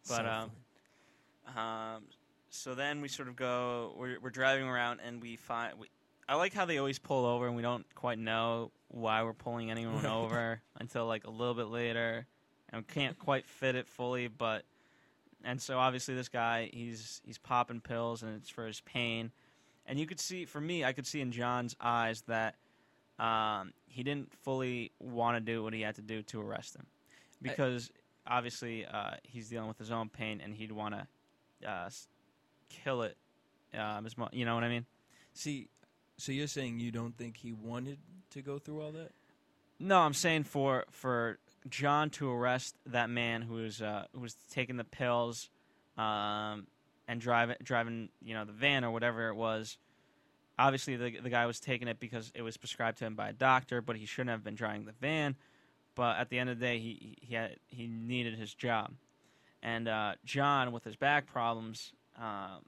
But, 0.08 0.26
um, 0.26 0.50
Um, 1.56 2.04
so 2.50 2.74
then 2.74 3.00
we 3.00 3.08
sort 3.08 3.28
of 3.28 3.36
go. 3.36 3.94
We're, 3.96 4.18
we're 4.20 4.30
driving 4.30 4.66
around, 4.68 5.00
and 5.04 5.20
we 5.22 5.36
find. 5.36 5.78
We, 5.78 5.88
I 6.28 6.34
like 6.36 6.52
how 6.52 6.64
they 6.64 6.78
always 6.78 6.98
pull 6.98 7.24
over, 7.26 7.46
and 7.46 7.56
we 7.56 7.62
don't 7.62 7.84
quite 7.94 8.18
know 8.18 8.70
why 8.88 9.22
we're 9.22 9.32
pulling 9.32 9.70
anyone 9.70 10.06
over 10.06 10.60
until 10.80 11.06
like 11.06 11.24
a 11.24 11.30
little 11.30 11.54
bit 11.54 11.66
later, 11.68 12.26
and 12.72 12.86
can't 12.86 13.18
quite 13.18 13.46
fit 13.46 13.74
it 13.74 13.86
fully. 13.86 14.28
But 14.28 14.64
and 15.44 15.60
so 15.60 15.78
obviously 15.78 16.14
this 16.14 16.28
guy, 16.28 16.70
he's 16.72 17.20
he's 17.24 17.38
popping 17.38 17.80
pills, 17.80 18.22
and 18.22 18.34
it's 18.36 18.50
for 18.50 18.66
his 18.66 18.80
pain. 18.80 19.30
And 19.86 19.98
you 19.98 20.06
could 20.06 20.20
see, 20.20 20.44
for 20.44 20.60
me, 20.60 20.84
I 20.84 20.92
could 20.92 21.06
see 21.06 21.20
in 21.20 21.32
John's 21.32 21.74
eyes 21.80 22.22
that 22.28 22.54
um, 23.18 23.72
he 23.88 24.04
didn't 24.04 24.32
fully 24.32 24.92
want 25.00 25.36
to 25.36 25.40
do 25.40 25.62
what 25.62 25.74
he 25.74 25.80
had 25.80 25.96
to 25.96 26.02
do 26.02 26.22
to 26.22 26.40
arrest 26.40 26.76
him, 26.76 26.86
because 27.40 27.90
obviously 28.24 28.86
uh, 28.86 29.14
he's 29.24 29.48
dealing 29.48 29.66
with 29.66 29.78
his 29.78 29.90
own 29.90 30.08
pain, 30.08 30.40
and 30.42 30.54
he'd 30.54 30.72
want 30.72 30.94
to 30.94 31.68
uh, 31.68 31.90
kill 32.68 33.02
it. 33.02 33.16
Um, 33.74 34.06
as 34.06 34.16
mu- 34.16 34.26
you 34.32 34.44
know 34.44 34.54
what 34.54 34.64
I 34.64 34.68
mean? 34.68 34.86
see, 35.34 35.68
so 36.16 36.32
you're 36.32 36.46
saying 36.46 36.78
you 36.78 36.90
don't 36.90 37.16
think 37.16 37.36
he 37.36 37.52
wanted 37.52 37.98
to 38.30 38.42
go 38.42 38.58
through 38.58 38.82
all 38.82 38.92
that? 38.92 39.10
No, 39.78 39.98
I'm 39.98 40.14
saying 40.14 40.44
for 40.44 40.84
for 40.90 41.38
John 41.68 42.10
to 42.10 42.30
arrest 42.30 42.76
that 42.86 43.10
man 43.10 43.42
who 43.42 43.54
was 43.54 43.82
uh, 43.82 44.06
who 44.12 44.20
was 44.20 44.34
taking 44.50 44.76
the 44.76 44.84
pills, 44.84 45.50
um, 45.96 46.66
and 47.08 47.20
driving 47.20 47.56
driving 47.62 48.08
you 48.20 48.34
know 48.34 48.44
the 48.44 48.52
van 48.52 48.84
or 48.84 48.90
whatever 48.90 49.28
it 49.28 49.34
was. 49.34 49.78
Obviously, 50.58 50.96
the 50.96 51.18
the 51.20 51.30
guy 51.30 51.46
was 51.46 51.60
taking 51.60 51.88
it 51.88 52.00
because 52.00 52.30
it 52.34 52.42
was 52.42 52.56
prescribed 52.56 52.98
to 52.98 53.06
him 53.06 53.14
by 53.14 53.28
a 53.28 53.32
doctor, 53.32 53.80
but 53.80 53.96
he 53.96 54.06
shouldn't 54.06 54.30
have 54.30 54.44
been 54.44 54.54
driving 54.54 54.84
the 54.84 54.92
van. 54.92 55.36
But 55.94 56.18
at 56.18 56.30
the 56.30 56.38
end 56.38 56.50
of 56.50 56.58
the 56.58 56.64
day, 56.64 56.78
he 56.78 57.16
he 57.20 57.34
had 57.34 57.56
he 57.68 57.86
needed 57.86 58.38
his 58.38 58.54
job, 58.54 58.92
and 59.62 59.88
uh, 59.88 60.14
John 60.24 60.72
with 60.72 60.84
his 60.84 60.96
back 60.96 61.26
problems, 61.26 61.92
um, 62.18 62.64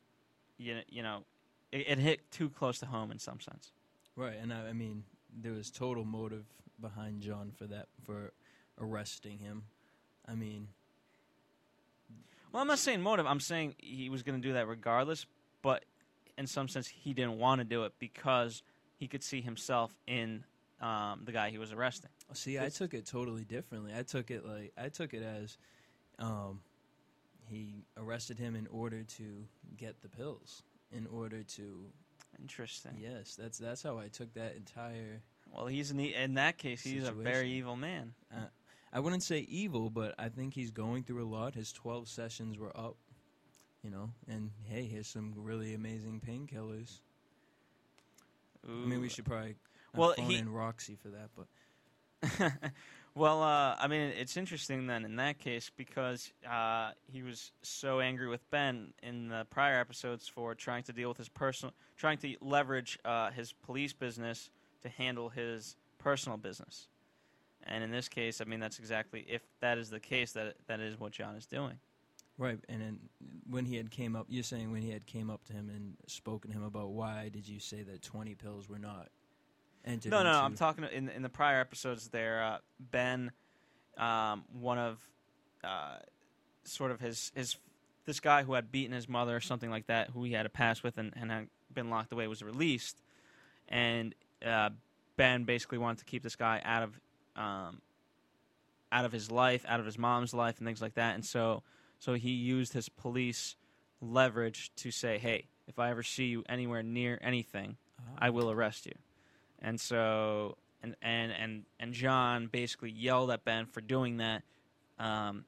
you 0.58 0.80
you 0.88 1.02
know, 1.02 1.24
it, 1.72 1.84
it 1.88 1.98
hit 1.98 2.30
too 2.30 2.50
close 2.50 2.78
to 2.80 2.86
home 2.86 3.10
in 3.10 3.18
some 3.18 3.40
sense. 3.40 3.72
Right, 4.16 4.36
and 4.40 4.52
I, 4.52 4.68
I 4.68 4.72
mean, 4.72 5.04
there 5.42 5.52
was 5.52 5.70
total 5.70 6.04
motive 6.04 6.44
behind 6.80 7.20
John 7.20 7.52
for 7.56 7.66
that 7.66 7.88
for 8.04 8.32
arresting 8.78 9.38
him. 9.38 9.64
I 10.26 10.34
mean, 10.34 10.68
Well, 12.52 12.62
I'm 12.62 12.68
not 12.68 12.78
saying 12.78 13.02
motive. 13.02 13.26
I'm 13.26 13.40
saying 13.40 13.74
he 13.78 14.08
was 14.08 14.22
going 14.22 14.40
to 14.40 14.46
do 14.46 14.54
that 14.54 14.66
regardless, 14.66 15.26
but 15.62 15.84
in 16.38 16.46
some 16.46 16.68
sense, 16.68 16.88
he 16.88 17.12
didn't 17.12 17.38
want 17.38 17.60
to 17.60 17.64
do 17.64 17.84
it 17.84 17.92
because 17.98 18.62
he 18.96 19.06
could 19.08 19.22
see 19.22 19.40
himself 19.40 19.94
in 20.06 20.44
um, 20.80 21.22
the 21.24 21.32
guy 21.32 21.50
he 21.50 21.58
was 21.58 21.72
arresting. 21.72 22.10
see, 22.32 22.58
I 22.58 22.68
took 22.68 22.94
it 22.94 23.06
totally 23.06 23.44
differently. 23.44 23.92
I 23.96 24.02
took 24.02 24.30
it 24.30 24.46
like 24.46 24.72
I 24.76 24.88
took 24.88 25.14
it 25.14 25.22
as 25.22 25.56
um, 26.18 26.60
he 27.48 27.84
arrested 27.96 28.38
him 28.38 28.56
in 28.56 28.66
order 28.68 29.02
to 29.02 29.44
get 29.76 30.00
the 30.02 30.08
pills. 30.08 30.62
In 30.92 31.06
order 31.06 31.42
to 31.42 31.86
Interesting. 32.40 32.92
yes, 33.00 33.36
that's 33.36 33.58
that's 33.58 33.82
how 33.82 33.98
I 33.98 34.08
took 34.08 34.32
that 34.34 34.56
entire. 34.56 35.22
Well, 35.54 35.66
he's 35.66 35.90
in, 35.90 35.96
the, 35.96 36.14
in 36.14 36.34
that 36.34 36.58
case, 36.58 36.82
he's 36.82 37.06
a 37.06 37.12
very 37.12 37.50
evil 37.52 37.76
man. 37.76 38.14
I 38.94 39.00
wouldn't 39.00 39.24
say 39.24 39.40
evil, 39.40 39.90
but 39.90 40.14
I 40.18 40.28
think 40.28 40.54
he's 40.54 40.70
going 40.70 41.02
through 41.02 41.24
a 41.24 41.26
lot. 41.28 41.54
His 41.56 41.72
twelve 41.72 42.08
sessions 42.08 42.58
were 42.58 42.74
up, 42.76 42.96
you 43.82 43.90
know, 43.90 44.10
and 44.28 44.52
hey, 44.62 44.84
here's 44.84 45.08
some 45.08 45.34
really 45.36 45.74
amazing 45.74 46.22
painkillers. 46.26 47.00
I 48.66 48.86
mean, 48.86 49.00
we 49.00 49.08
should 49.08 49.24
probably 49.24 49.56
uh, 49.94 49.98
Well, 49.98 50.14
phone 50.16 50.30
he- 50.30 50.36
in 50.38 50.52
Roxy 50.52 50.96
for 50.96 51.08
that, 51.08 51.30
but 51.36 51.48
well, 53.14 53.42
uh, 53.42 53.76
I 53.78 53.86
mean, 53.88 54.00
it's 54.00 54.36
interesting 54.36 54.86
then 54.86 55.04
in 55.04 55.16
that 55.16 55.38
case 55.38 55.70
because 55.76 56.32
uh, 56.48 56.92
he 57.12 57.22
was 57.22 57.52
so 57.62 58.00
angry 58.00 58.28
with 58.28 58.48
Ben 58.50 58.94
in 59.02 59.28
the 59.28 59.44
prior 59.50 59.78
episodes 59.78 60.28
for 60.28 60.54
trying 60.54 60.84
to 60.84 60.92
deal 60.92 61.08
with 61.08 61.18
his 61.18 61.28
personal, 61.28 61.74
trying 61.96 62.18
to 62.18 62.36
leverage 62.40 62.98
uh, 63.04 63.30
his 63.32 63.52
police 63.52 63.92
business 63.92 64.50
to 64.82 64.88
handle 64.88 65.28
his 65.30 65.76
personal 65.98 66.38
business. 66.38 66.88
And 67.66 67.82
in 67.82 67.90
this 67.90 68.08
case, 68.08 68.40
I 68.40 68.44
mean, 68.44 68.60
that's 68.60 68.78
exactly 68.78 69.24
if 69.28 69.42
that 69.60 69.78
is 69.78 69.90
the 69.90 70.00
case, 70.00 70.32
that 70.32 70.54
that 70.66 70.80
is 70.80 70.98
what 71.00 71.12
John 71.12 71.34
is 71.34 71.46
doing. 71.46 71.78
right. 72.38 72.58
And 72.68 72.80
then 72.82 72.98
when 73.48 73.64
he 73.64 73.76
had 73.76 73.90
came 73.90 74.14
up, 74.16 74.26
you're 74.28 74.42
saying 74.42 74.70
when 74.70 74.82
he 74.82 74.90
had 74.90 75.06
came 75.06 75.30
up 75.30 75.44
to 75.46 75.52
him 75.52 75.70
and 75.70 75.96
spoken 76.06 76.50
to 76.50 76.56
him 76.56 76.64
about 76.64 76.90
why 76.90 77.30
did 77.32 77.48
you 77.48 77.60
say 77.60 77.82
that 77.82 78.02
twenty 78.02 78.34
pills 78.34 78.68
were 78.68 78.78
not 78.78 79.08
entered? 79.84 80.10
No, 80.10 80.22
no, 80.22 80.32
no, 80.32 80.40
I'm 80.40 80.54
talking 80.56 80.84
in 80.84 81.08
in 81.08 81.22
the 81.22 81.28
prior 81.28 81.60
episodes. 81.60 82.08
There, 82.08 82.42
uh, 82.42 82.58
Ben, 82.78 83.32
um, 83.96 84.44
one 84.52 84.78
of, 84.78 85.00
uh, 85.62 85.96
sort 86.64 86.90
of 86.90 87.00
his 87.00 87.32
his 87.34 87.56
this 88.04 88.20
guy 88.20 88.42
who 88.42 88.52
had 88.52 88.70
beaten 88.70 88.92
his 88.92 89.08
mother 89.08 89.34
or 89.34 89.40
something 89.40 89.70
like 89.70 89.86
that, 89.86 90.10
who 90.10 90.24
he 90.24 90.32
had 90.32 90.44
a 90.44 90.50
past 90.50 90.82
with 90.84 90.98
and, 90.98 91.14
and 91.16 91.30
had 91.30 91.48
been 91.72 91.88
locked 91.88 92.12
away, 92.12 92.26
was 92.26 92.42
released, 92.42 92.98
and 93.68 94.14
uh, 94.44 94.68
Ben 95.16 95.44
basically 95.44 95.78
wanted 95.78 95.98
to 96.00 96.04
keep 96.04 96.22
this 96.22 96.36
guy 96.36 96.60
out 96.64 96.82
of 96.82 97.00
um, 97.36 97.80
out 98.92 99.04
of 99.04 99.12
his 99.12 99.30
life, 99.30 99.64
out 99.68 99.80
of 99.80 99.86
his 99.86 99.98
mom's 99.98 100.34
life, 100.34 100.58
and 100.58 100.66
things 100.66 100.82
like 100.82 100.94
that, 100.94 101.14
and 101.14 101.24
so 101.24 101.62
so 101.98 102.14
he 102.14 102.30
used 102.30 102.72
his 102.72 102.88
police 102.88 103.56
leverage 104.00 104.70
to 104.76 104.90
say, 104.90 105.18
hey, 105.18 105.46
if 105.66 105.78
I 105.78 105.90
ever 105.90 106.02
see 106.02 106.26
you 106.26 106.44
anywhere 106.48 106.82
near 106.82 107.18
anything. 107.22 107.76
I 108.18 108.30
will 108.30 108.50
arrest 108.50 108.86
you. 108.86 108.94
And 109.60 109.80
so 109.80 110.56
and 110.82 110.94
and 111.02 111.32
and 111.32 111.64
and 111.80 111.92
John 111.92 112.46
basically 112.46 112.90
yelled 112.90 113.30
at 113.30 113.44
Ben 113.44 113.66
for 113.66 113.80
doing 113.80 114.18
that 114.18 114.42
um, 114.98 115.44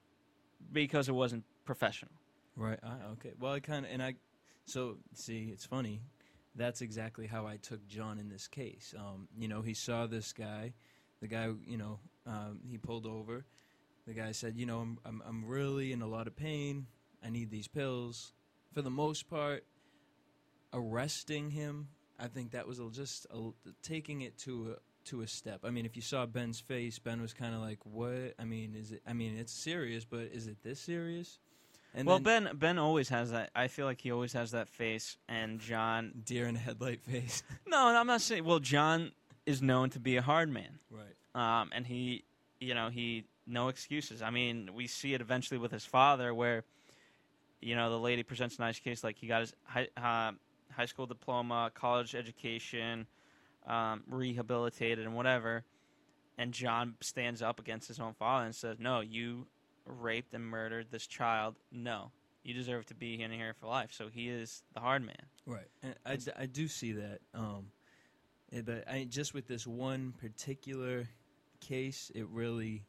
because 0.71 1.09
it 1.09 1.13
wasn't 1.13 1.43
professional. 1.65 2.11
Right. 2.55 2.79
I, 2.83 3.11
okay. 3.13 3.33
Well, 3.39 3.53
I 3.53 3.59
kind 3.59 3.85
of 3.85 3.91
and 3.91 4.01
I. 4.01 4.15
So 4.65 4.97
see, 5.13 5.49
it's 5.51 5.65
funny. 5.65 6.01
That's 6.55 6.81
exactly 6.81 7.27
how 7.27 7.45
I 7.45 7.57
took 7.57 7.87
John 7.87 8.17
in 8.17 8.29
this 8.29 8.47
case. 8.47 8.95
Um, 8.97 9.27
you 9.37 9.47
know, 9.47 9.61
he 9.61 9.75
saw 9.75 10.07
this 10.07 10.33
guy. 10.33 10.73
The 11.21 11.27
guy, 11.27 11.49
you 11.65 11.77
know, 11.77 11.99
um, 12.25 12.59
he 12.69 12.77
pulled 12.77 13.05
over. 13.05 13.45
The 14.05 14.13
guy 14.13 14.31
said, 14.31 14.55
"You 14.55 14.65
know, 14.65 14.79
I'm, 14.79 14.99
I'm 15.05 15.23
I'm 15.27 15.45
really 15.45 15.91
in 15.91 16.01
a 16.01 16.07
lot 16.07 16.27
of 16.27 16.35
pain. 16.35 16.87
I 17.23 17.29
need 17.29 17.49
these 17.49 17.67
pills. 17.67 18.33
For 18.73 18.81
the 18.81 18.89
most 18.91 19.29
part, 19.29 19.65
arresting 20.73 21.51
him, 21.51 21.87
I 22.19 22.27
think 22.27 22.51
that 22.51 22.67
was 22.67 22.79
just 22.91 23.25
a, 23.31 23.49
taking 23.81 24.21
it 24.21 24.37
to 24.39 24.75
a 24.75 25.09
to 25.09 25.21
a 25.21 25.27
step. 25.27 25.61
I 25.63 25.69
mean, 25.69 25.85
if 25.85 25.95
you 25.95 26.01
saw 26.01 26.25
Ben's 26.25 26.59
face, 26.59 26.99
Ben 26.99 27.21
was 27.21 27.33
kind 27.33 27.55
of 27.55 27.61
like, 27.61 27.79
"What?" 27.85 28.35
I 28.39 28.45
mean, 28.45 28.75
is 28.75 28.91
it? 28.91 29.01
I 29.07 29.13
mean, 29.13 29.37
it's 29.37 29.53
serious, 29.53 30.05
but 30.05 30.29
is 30.33 30.47
it 30.47 30.57
this 30.63 30.79
serious? 30.79 31.39
And 31.93 32.07
well, 32.07 32.19
Ben 32.19 32.49
Ben 32.53 32.77
always 32.77 33.09
has 33.09 33.31
that. 33.31 33.49
I 33.55 33.67
feel 33.67 33.85
like 33.85 34.01
he 34.01 34.11
always 34.11 34.33
has 34.33 34.51
that 34.51 34.69
face, 34.69 35.17
and 35.27 35.59
John 35.59 36.11
deer 36.23 36.47
in 36.47 36.55
headlight 36.55 37.01
face. 37.01 37.43
no, 37.67 37.87
I'm 37.87 38.07
not 38.07 38.21
saying. 38.21 38.43
Well, 38.43 38.59
John 38.59 39.11
is 39.47 39.61
known 39.61 39.89
to 39.89 39.99
be 39.99 40.17
a 40.17 40.21
hard 40.21 40.49
man, 40.49 40.77
right? 40.91 41.15
Um, 41.33 41.71
and 41.73 41.87
he, 41.87 42.25
you 42.59 42.75
know, 42.75 42.89
he 42.89 43.23
no 43.47 43.69
excuses. 43.69 44.21
I 44.21 44.29
mean, 44.29 44.71
we 44.75 44.85
see 44.87 45.13
it 45.13 45.21
eventually 45.21 45.57
with 45.57 45.71
his 45.71 45.85
father, 45.85 46.33
where, 46.33 46.65
you 47.61 47.73
know, 47.75 47.89
the 47.89 47.97
lady 47.97 48.23
presents 48.23 48.57
a 48.57 48.61
nice 48.61 48.77
case, 48.77 49.03
like 49.03 49.17
he 49.17 49.25
got 49.25 49.39
his 49.39 49.53
high, 49.63 49.87
uh, 49.95 50.33
high 50.75 50.85
school 50.85 51.05
diploma, 51.05 51.71
college 51.73 52.13
education, 52.13 53.07
um, 53.65 54.03
rehabilitated, 54.09 55.05
and 55.05 55.15
whatever. 55.15 55.63
And 56.37 56.51
John 56.51 56.95
stands 57.01 57.41
up 57.41 57.59
against 57.59 57.87
his 57.87 57.99
own 57.99 58.13
father 58.13 58.45
and 58.45 58.53
says, 58.53 58.77
"No, 58.79 58.99
you 58.99 59.47
raped 59.85 60.33
and 60.33 60.45
murdered 60.45 60.87
this 60.91 61.07
child. 61.07 61.55
No, 61.71 62.11
you 62.43 62.53
deserve 62.53 62.85
to 62.87 62.95
be 62.95 63.21
in 63.21 63.31
here 63.31 63.53
for 63.53 63.67
life." 63.67 63.93
So 63.93 64.09
he 64.09 64.27
is 64.27 64.61
the 64.73 64.81
hard 64.81 65.03
man. 65.03 65.25
Right, 65.45 65.69
and 65.81 65.95
I, 66.05 66.17
I 66.37 66.45
do 66.47 66.67
see 66.67 66.91
that. 66.91 67.21
Um, 67.33 67.71
Eh, 68.53 68.61
but 68.61 68.87
I 68.87 69.05
just 69.09 69.33
with 69.33 69.47
this 69.47 69.67
one 69.67 70.13
particular 70.19 71.07
case, 71.59 72.11
it 72.15 72.27
really, 72.29 72.83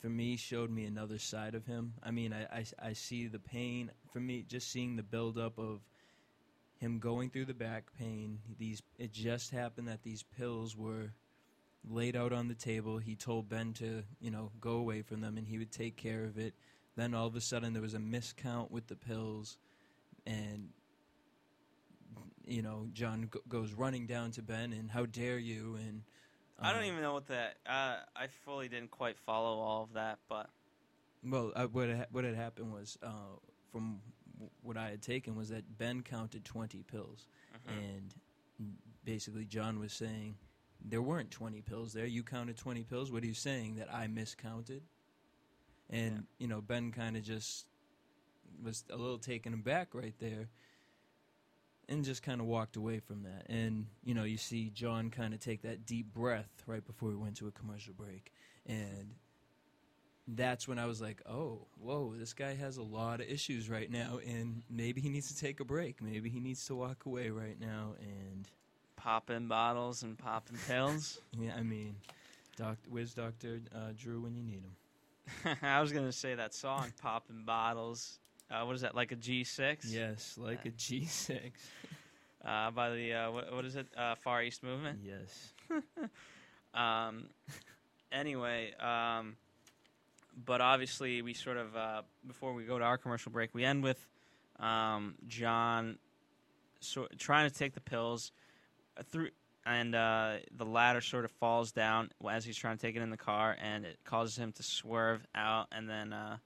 for 0.00 0.08
me, 0.08 0.36
showed 0.36 0.70
me 0.70 0.84
another 0.84 1.18
side 1.18 1.54
of 1.54 1.66
him. 1.66 1.94
I 2.02 2.10
mean, 2.10 2.32
I, 2.32 2.58
I, 2.58 2.64
I 2.82 2.92
see 2.92 3.26
the 3.26 3.38
pain. 3.38 3.90
For 4.12 4.20
me, 4.20 4.44
just 4.46 4.70
seeing 4.70 4.96
the 4.96 5.02
buildup 5.02 5.58
of 5.58 5.80
him 6.78 6.98
going 6.98 7.30
through 7.30 7.46
the 7.46 7.54
back 7.54 7.84
pain. 7.98 8.40
These 8.58 8.82
it 8.98 9.12
just 9.12 9.50
happened 9.50 9.88
that 9.88 10.02
these 10.02 10.22
pills 10.22 10.76
were 10.76 11.12
laid 11.88 12.16
out 12.16 12.32
on 12.32 12.48
the 12.48 12.54
table. 12.54 12.98
He 12.98 13.14
told 13.14 13.48
Ben 13.48 13.72
to, 13.74 14.02
you 14.20 14.30
know, 14.30 14.50
go 14.60 14.72
away 14.72 15.02
from 15.02 15.20
them 15.20 15.38
and 15.38 15.46
he 15.46 15.58
would 15.58 15.72
take 15.72 15.96
care 15.96 16.24
of 16.24 16.38
it. 16.38 16.54
Then 16.96 17.14
all 17.14 17.26
of 17.26 17.36
a 17.36 17.40
sudden 17.40 17.72
there 17.72 17.82
was 17.82 17.94
a 17.94 17.98
miscount 17.98 18.70
with 18.70 18.88
the 18.88 18.96
pills 18.96 19.58
and 20.26 20.70
you 22.46 22.62
know, 22.62 22.88
John 22.92 23.28
g- 23.32 23.40
goes 23.48 23.72
running 23.72 24.06
down 24.06 24.30
to 24.32 24.42
Ben 24.42 24.72
and 24.72 24.90
how 24.90 25.06
dare 25.06 25.38
you 25.38 25.76
and 25.76 26.02
I 26.58 26.72
don't 26.72 26.84
um, 26.84 26.88
even 26.88 27.02
know 27.02 27.12
what 27.12 27.26
that. 27.26 27.56
Uh, 27.66 27.96
I 28.14 28.28
fully 28.44 28.68
didn't 28.68 28.90
quite 28.90 29.18
follow 29.18 29.58
all 29.58 29.82
of 29.82 29.92
that, 29.92 30.20
but 30.28 30.48
well, 31.22 31.52
uh, 31.54 31.66
what 31.66 31.88
had, 31.88 32.06
what 32.10 32.24
had 32.24 32.34
happened 32.34 32.72
was 32.72 32.96
uh, 33.02 33.36
from 33.72 34.00
what 34.62 34.76
I 34.76 34.90
had 34.90 35.02
taken 35.02 35.36
was 35.36 35.48
that 35.50 35.78
Ben 35.78 36.02
counted 36.02 36.44
20 36.44 36.82
pills. 36.84 37.26
Uh-huh. 37.54 37.74
And 37.78 38.70
basically, 39.04 39.44
John 39.44 39.78
was 39.78 39.92
saying, 39.92 40.36
there 40.84 41.02
weren't 41.02 41.30
20 41.30 41.62
pills 41.62 41.92
there. 41.92 42.06
You 42.06 42.22
counted 42.22 42.56
20 42.56 42.84
pills. 42.84 43.10
What 43.10 43.22
are 43.22 43.26
you 43.26 43.34
saying? 43.34 43.76
That 43.76 43.92
I 43.92 44.06
miscounted? 44.06 44.82
And, 45.90 46.12
yeah. 46.12 46.20
you 46.38 46.48
know, 46.48 46.60
Ben 46.60 46.92
kind 46.92 47.16
of 47.16 47.22
just 47.22 47.66
was 48.62 48.84
a 48.90 48.96
little 48.96 49.18
taken 49.18 49.52
aback 49.52 49.94
right 49.94 50.14
there 50.18 50.48
and 51.88 52.04
just 52.04 52.22
kind 52.22 52.40
of 52.40 52.46
walked 52.46 52.76
away 52.76 52.98
from 52.98 53.22
that. 53.22 53.46
And, 53.48 53.86
you 54.04 54.14
know, 54.14 54.24
you 54.24 54.36
see 54.36 54.70
John 54.70 55.10
kind 55.10 55.32
of 55.32 55.40
take 55.40 55.62
that 55.62 55.86
deep 55.86 56.12
breath 56.12 56.62
right 56.66 56.84
before 56.84 57.10
we 57.10 57.16
went 57.16 57.36
to 57.36 57.46
a 57.46 57.52
commercial 57.52 57.94
break. 57.94 58.32
And 58.66 59.14
that's 60.28 60.66
when 60.66 60.78
I 60.78 60.86
was 60.86 61.00
like, 61.00 61.22
oh, 61.26 61.66
whoa, 61.80 62.14
this 62.16 62.32
guy 62.32 62.54
has 62.54 62.76
a 62.78 62.82
lot 62.82 63.20
of 63.20 63.28
issues 63.28 63.70
right 63.70 63.90
now, 63.90 64.18
and 64.26 64.62
maybe 64.68 65.00
he 65.00 65.08
needs 65.08 65.28
to 65.28 65.36
take 65.40 65.60
a 65.60 65.64
break. 65.64 66.02
Maybe 66.02 66.28
he 66.28 66.40
needs 66.40 66.66
to 66.66 66.74
walk 66.74 67.06
away 67.06 67.30
right 67.30 67.58
now 67.60 67.94
and 68.00 68.48
popping 68.96 69.46
bottles 69.46 70.02
and 70.02 70.18
popping 70.18 70.58
pills. 70.66 71.20
yeah, 71.38 71.54
I 71.56 71.62
mean, 71.62 71.94
doc, 72.56 72.78
where's 72.88 73.14
Doctor 73.14 73.60
uh, 73.74 73.92
Drew 73.96 74.20
when 74.20 74.34
you 74.34 74.42
need 74.42 74.62
him? 74.64 75.56
I 75.62 75.80
was 75.80 75.92
gonna 75.92 76.12
say 76.12 76.34
that 76.34 76.54
song, 76.54 76.92
popping 77.00 77.44
bottles. 77.44 78.18
Uh, 78.50 78.64
what 78.64 78.74
is 78.76 78.82
that? 78.82 78.94
Like 78.94 79.12
a 79.12 79.16
G 79.16 79.44
six? 79.44 79.92
Yes, 79.92 80.36
like 80.38 80.60
uh, 80.60 80.68
a 80.68 80.70
G 80.70 81.04
six. 81.06 81.68
uh, 82.44 82.70
by 82.70 82.90
the 82.90 83.12
uh, 83.14 83.30
what, 83.30 83.54
what 83.54 83.64
is 83.64 83.76
it? 83.76 83.86
Uh, 83.96 84.14
Far 84.16 84.42
East 84.42 84.62
Movement. 84.62 85.00
Yes. 85.04 85.52
um. 86.74 87.28
Anyway, 88.12 88.72
um 88.78 89.36
but 90.44 90.60
obviously, 90.60 91.22
we 91.22 91.32
sort 91.32 91.56
of 91.56 91.74
uh, 91.76 92.02
before 92.26 92.52
we 92.52 92.64
go 92.64 92.78
to 92.78 92.84
our 92.84 92.98
commercial 92.98 93.32
break, 93.32 93.54
we 93.54 93.64
end 93.64 93.82
with 93.82 94.06
um, 94.60 95.14
John 95.26 95.98
so, 96.80 97.08
trying 97.18 97.48
to 97.48 97.54
take 97.54 97.74
the 97.74 97.80
pills 97.80 98.32
through, 99.10 99.30
and 99.64 99.94
uh, 99.94 100.34
the 100.56 100.66
ladder 100.66 101.00
sort 101.00 101.24
of 101.24 101.30
falls 101.32 101.72
down 101.72 102.10
as 102.28 102.44
he's 102.44 102.56
trying 102.56 102.76
to 102.76 102.82
take 102.82 102.96
it 102.96 103.02
in 103.02 103.10
the 103.10 103.16
car, 103.16 103.56
and 103.62 103.86
it 103.86 103.98
causes 104.04 104.36
him 104.36 104.52
to 104.52 104.62
swerve 104.62 105.26
out, 105.34 105.68
and 105.72 105.88
then. 105.88 106.12
Uh, 106.12 106.36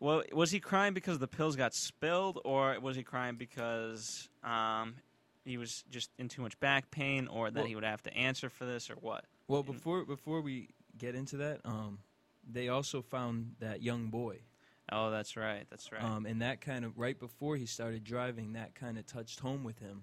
well, 0.00 0.22
was 0.32 0.50
he 0.50 0.60
crying 0.60 0.94
because 0.94 1.18
the 1.18 1.28
pills 1.28 1.56
got 1.56 1.74
spilled, 1.74 2.40
or 2.44 2.78
was 2.80 2.96
he 2.96 3.02
crying 3.02 3.36
because 3.36 4.28
um, 4.42 4.94
he 5.44 5.58
was 5.58 5.84
just 5.90 6.10
in 6.18 6.28
too 6.28 6.40
much 6.40 6.58
back 6.58 6.90
pain, 6.90 7.28
or 7.28 7.50
that 7.50 7.60
well, 7.60 7.66
he 7.66 7.74
would 7.74 7.84
have 7.84 8.02
to 8.04 8.16
answer 8.16 8.48
for 8.48 8.64
this, 8.64 8.90
or 8.90 8.94
what? 8.94 9.24
Well, 9.46 9.62
before 9.62 10.04
before 10.04 10.40
we 10.40 10.70
get 10.96 11.14
into 11.14 11.36
that, 11.38 11.60
um, 11.66 11.98
they 12.50 12.68
also 12.68 13.02
found 13.02 13.56
that 13.60 13.82
young 13.82 14.08
boy. 14.08 14.38
Oh, 14.90 15.10
that's 15.10 15.36
right. 15.36 15.66
That's 15.70 15.92
right. 15.92 16.02
Um, 16.02 16.26
and 16.26 16.42
that 16.42 16.60
kind 16.60 16.84
of 16.84 16.98
right 16.98 17.18
before 17.18 17.56
he 17.56 17.66
started 17.66 18.02
driving, 18.02 18.54
that 18.54 18.74
kind 18.74 18.98
of 18.98 19.06
touched 19.06 19.40
home 19.40 19.62
with 19.64 19.78
him. 19.78 20.02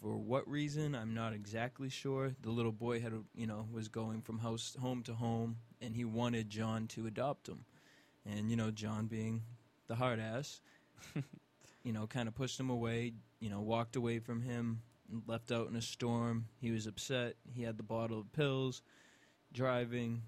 For 0.00 0.16
what 0.16 0.46
reason, 0.48 0.94
I'm 0.94 1.14
not 1.14 1.32
exactly 1.32 1.88
sure. 1.88 2.36
The 2.42 2.50
little 2.50 2.70
boy 2.70 3.00
had, 3.00 3.14
you 3.34 3.46
know, 3.46 3.66
was 3.72 3.88
going 3.88 4.20
from 4.20 4.38
house 4.38 4.76
home 4.80 5.02
to 5.04 5.14
home, 5.14 5.56
and 5.80 5.96
he 5.96 6.04
wanted 6.04 6.50
John 6.50 6.86
to 6.88 7.06
adopt 7.06 7.48
him. 7.48 7.64
And 8.26 8.50
you 8.50 8.56
know, 8.56 8.70
John 8.70 9.06
being 9.06 9.42
the 9.86 9.94
hard 9.94 10.20
ass, 10.20 10.60
you 11.82 11.92
know, 11.92 12.06
kind 12.06 12.28
of 12.28 12.34
pushed 12.34 12.58
him 12.58 12.70
away. 12.70 13.12
You 13.40 13.50
know, 13.50 13.60
walked 13.60 13.96
away 13.96 14.18
from 14.18 14.40
him, 14.42 14.82
left 15.26 15.52
out 15.52 15.68
in 15.68 15.76
a 15.76 15.82
storm. 15.82 16.46
He 16.58 16.70
was 16.70 16.86
upset. 16.86 17.36
He 17.52 17.62
had 17.62 17.76
the 17.76 17.82
bottle 17.82 18.18
of 18.18 18.32
pills 18.32 18.82
driving. 19.52 20.22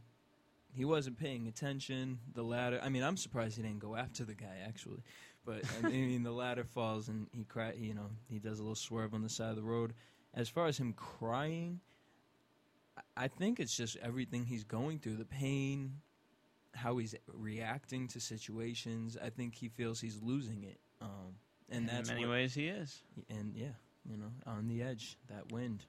He 0.73 0.85
wasn't 0.85 1.19
paying 1.19 1.49
attention. 1.49 2.19
The 2.35 2.43
ladder. 2.43 2.81
I 2.83 2.89
mean, 2.89 3.03
I'm 3.03 3.17
surprised 3.17 3.57
he 3.57 3.63
didn't 3.63 3.81
go 3.81 3.97
after 3.97 4.25
the 4.25 4.35
guy 4.35 4.59
actually, 4.67 5.03
but 5.45 5.63
I 5.83 5.89
mean, 5.89 6.23
the 6.23 6.33
ladder 6.33 6.65
falls 6.65 7.09
and 7.09 7.27
he 7.33 7.45
cry. 7.45 7.73
You 7.77 7.95
know, 7.95 8.11
he 8.29 8.39
does 8.39 8.59
a 8.59 8.63
little 8.63 8.75
swerve 8.75 9.15
on 9.15 9.23
the 9.23 9.29
side 9.29 9.51
of 9.51 9.57
the 9.57 9.63
road. 9.63 9.95
As 10.35 10.49
far 10.49 10.67
as 10.67 10.79
him 10.79 10.93
crying, 10.93 11.81
I 13.17 13.29
think 13.29 13.59
it's 13.59 13.77
just 13.77 13.97
everything 13.97 14.45
he's 14.45 14.65
going 14.65 14.99
through, 14.99 15.17
the 15.17 15.25
pain, 15.25 16.01
how 16.74 16.96
he's 16.98 17.14
reacting 17.33 18.09
to 18.09 18.20
situations. 18.20 19.16
I 19.22 19.31
think 19.31 19.54
he 19.54 19.68
feels 19.68 20.00
he's 20.00 20.20
losing 20.22 20.64
it. 20.64 20.78
Um, 21.00 21.37
and 21.70 21.81
in 21.81 21.87
that's 21.87 22.09
many 22.09 22.24
what, 22.24 22.33
ways 22.33 22.54
he 22.54 22.68
is. 22.68 23.02
And 23.28 23.54
yeah, 23.54 23.76
you 24.09 24.16
know, 24.16 24.33
on 24.46 24.68
the 24.68 24.83
edge, 24.83 25.16
that 25.28 25.52
wind, 25.52 25.85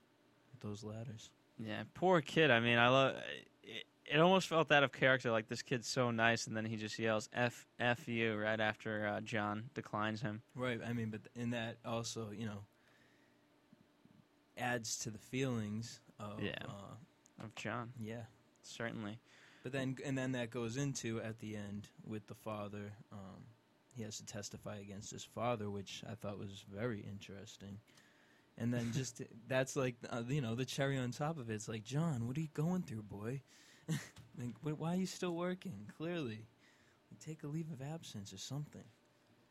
those 0.61 0.83
ladders. 0.83 1.29
Yeah, 1.57 1.83
poor 1.93 2.21
kid. 2.21 2.51
I 2.51 2.59
mean, 2.59 2.77
I 2.77 2.89
love. 2.89 3.15
It, 3.63 3.85
it 4.05 4.19
almost 4.19 4.47
felt 4.47 4.71
out 4.71 4.83
of 4.83 4.91
character. 4.91 5.31
Like 5.31 5.47
this 5.47 5.61
kid's 5.61 5.87
so 5.87 6.09
nice, 6.11 6.47
and 6.47 6.57
then 6.57 6.65
he 6.65 6.77
just 6.77 6.97
yells 6.97 7.29
"f 7.33 7.67
f 7.79 8.07
you" 8.07 8.35
right 8.35 8.59
after 8.59 9.05
uh, 9.05 9.21
John 9.21 9.69
declines 9.73 10.21
him. 10.21 10.41
Right. 10.55 10.79
I 10.85 10.93
mean, 10.93 11.09
but 11.09 11.21
in 11.35 11.51
that 11.51 11.77
also, 11.85 12.29
you 12.35 12.45
know, 12.45 12.63
adds 14.57 14.97
to 14.99 15.11
the 15.11 15.19
feelings 15.19 15.99
of 16.19 16.41
yeah 16.41 16.55
uh, 16.67 17.43
of 17.43 17.53
John. 17.55 17.91
Yeah, 17.99 18.23
certainly. 18.63 19.19
But 19.63 19.74
then, 19.74 19.98
and 20.06 20.17
then 20.17 20.32
that 20.34 20.52
goes 20.52 20.78
into 20.78 21.22
at 21.22 21.39
the 21.39 21.56
end 21.56 21.89
with 22.06 22.28
the 22.28 22.36
father. 22.36 22.93
Um, 23.12 23.43
he 23.95 24.04
has 24.04 24.17
to 24.17 24.26
testify 24.26 24.78
against 24.78 25.12
his 25.12 25.24
father, 25.24 25.69
which 25.69 26.04
I 26.10 26.15
thought 26.15 26.39
was 26.39 26.63
very 26.72 27.00
interesting 27.02 27.80
and 28.60 28.74
then 28.74 28.91
just 28.93 29.22
that's 29.48 29.76
like 29.76 29.95
uh, 30.10 30.22
you 30.28 30.41
know 30.41 30.54
the 30.54 30.65
cherry 30.65 30.98
on 30.98 31.12
top 31.12 31.39
of 31.39 31.50
it. 31.50 31.54
It's 31.54 31.67
like 31.67 31.84
John, 31.84 32.28
what 32.28 32.38
are 32.38 32.41
you 32.41 32.50
going 32.54 32.84
through, 32.84 33.04
boy? 33.04 33.41
like, 34.38 34.78
why 34.78 34.93
are 34.93 34.98
you 34.98 35.08
still 35.08 35.36
working? 35.36 35.89
Clearly, 35.98 36.45
take 37.26 37.43
a 37.43 37.48
leave 37.48 37.72
of 37.72 37.82
absence 37.82 38.32
or 38.34 38.38
something. 38.38 38.84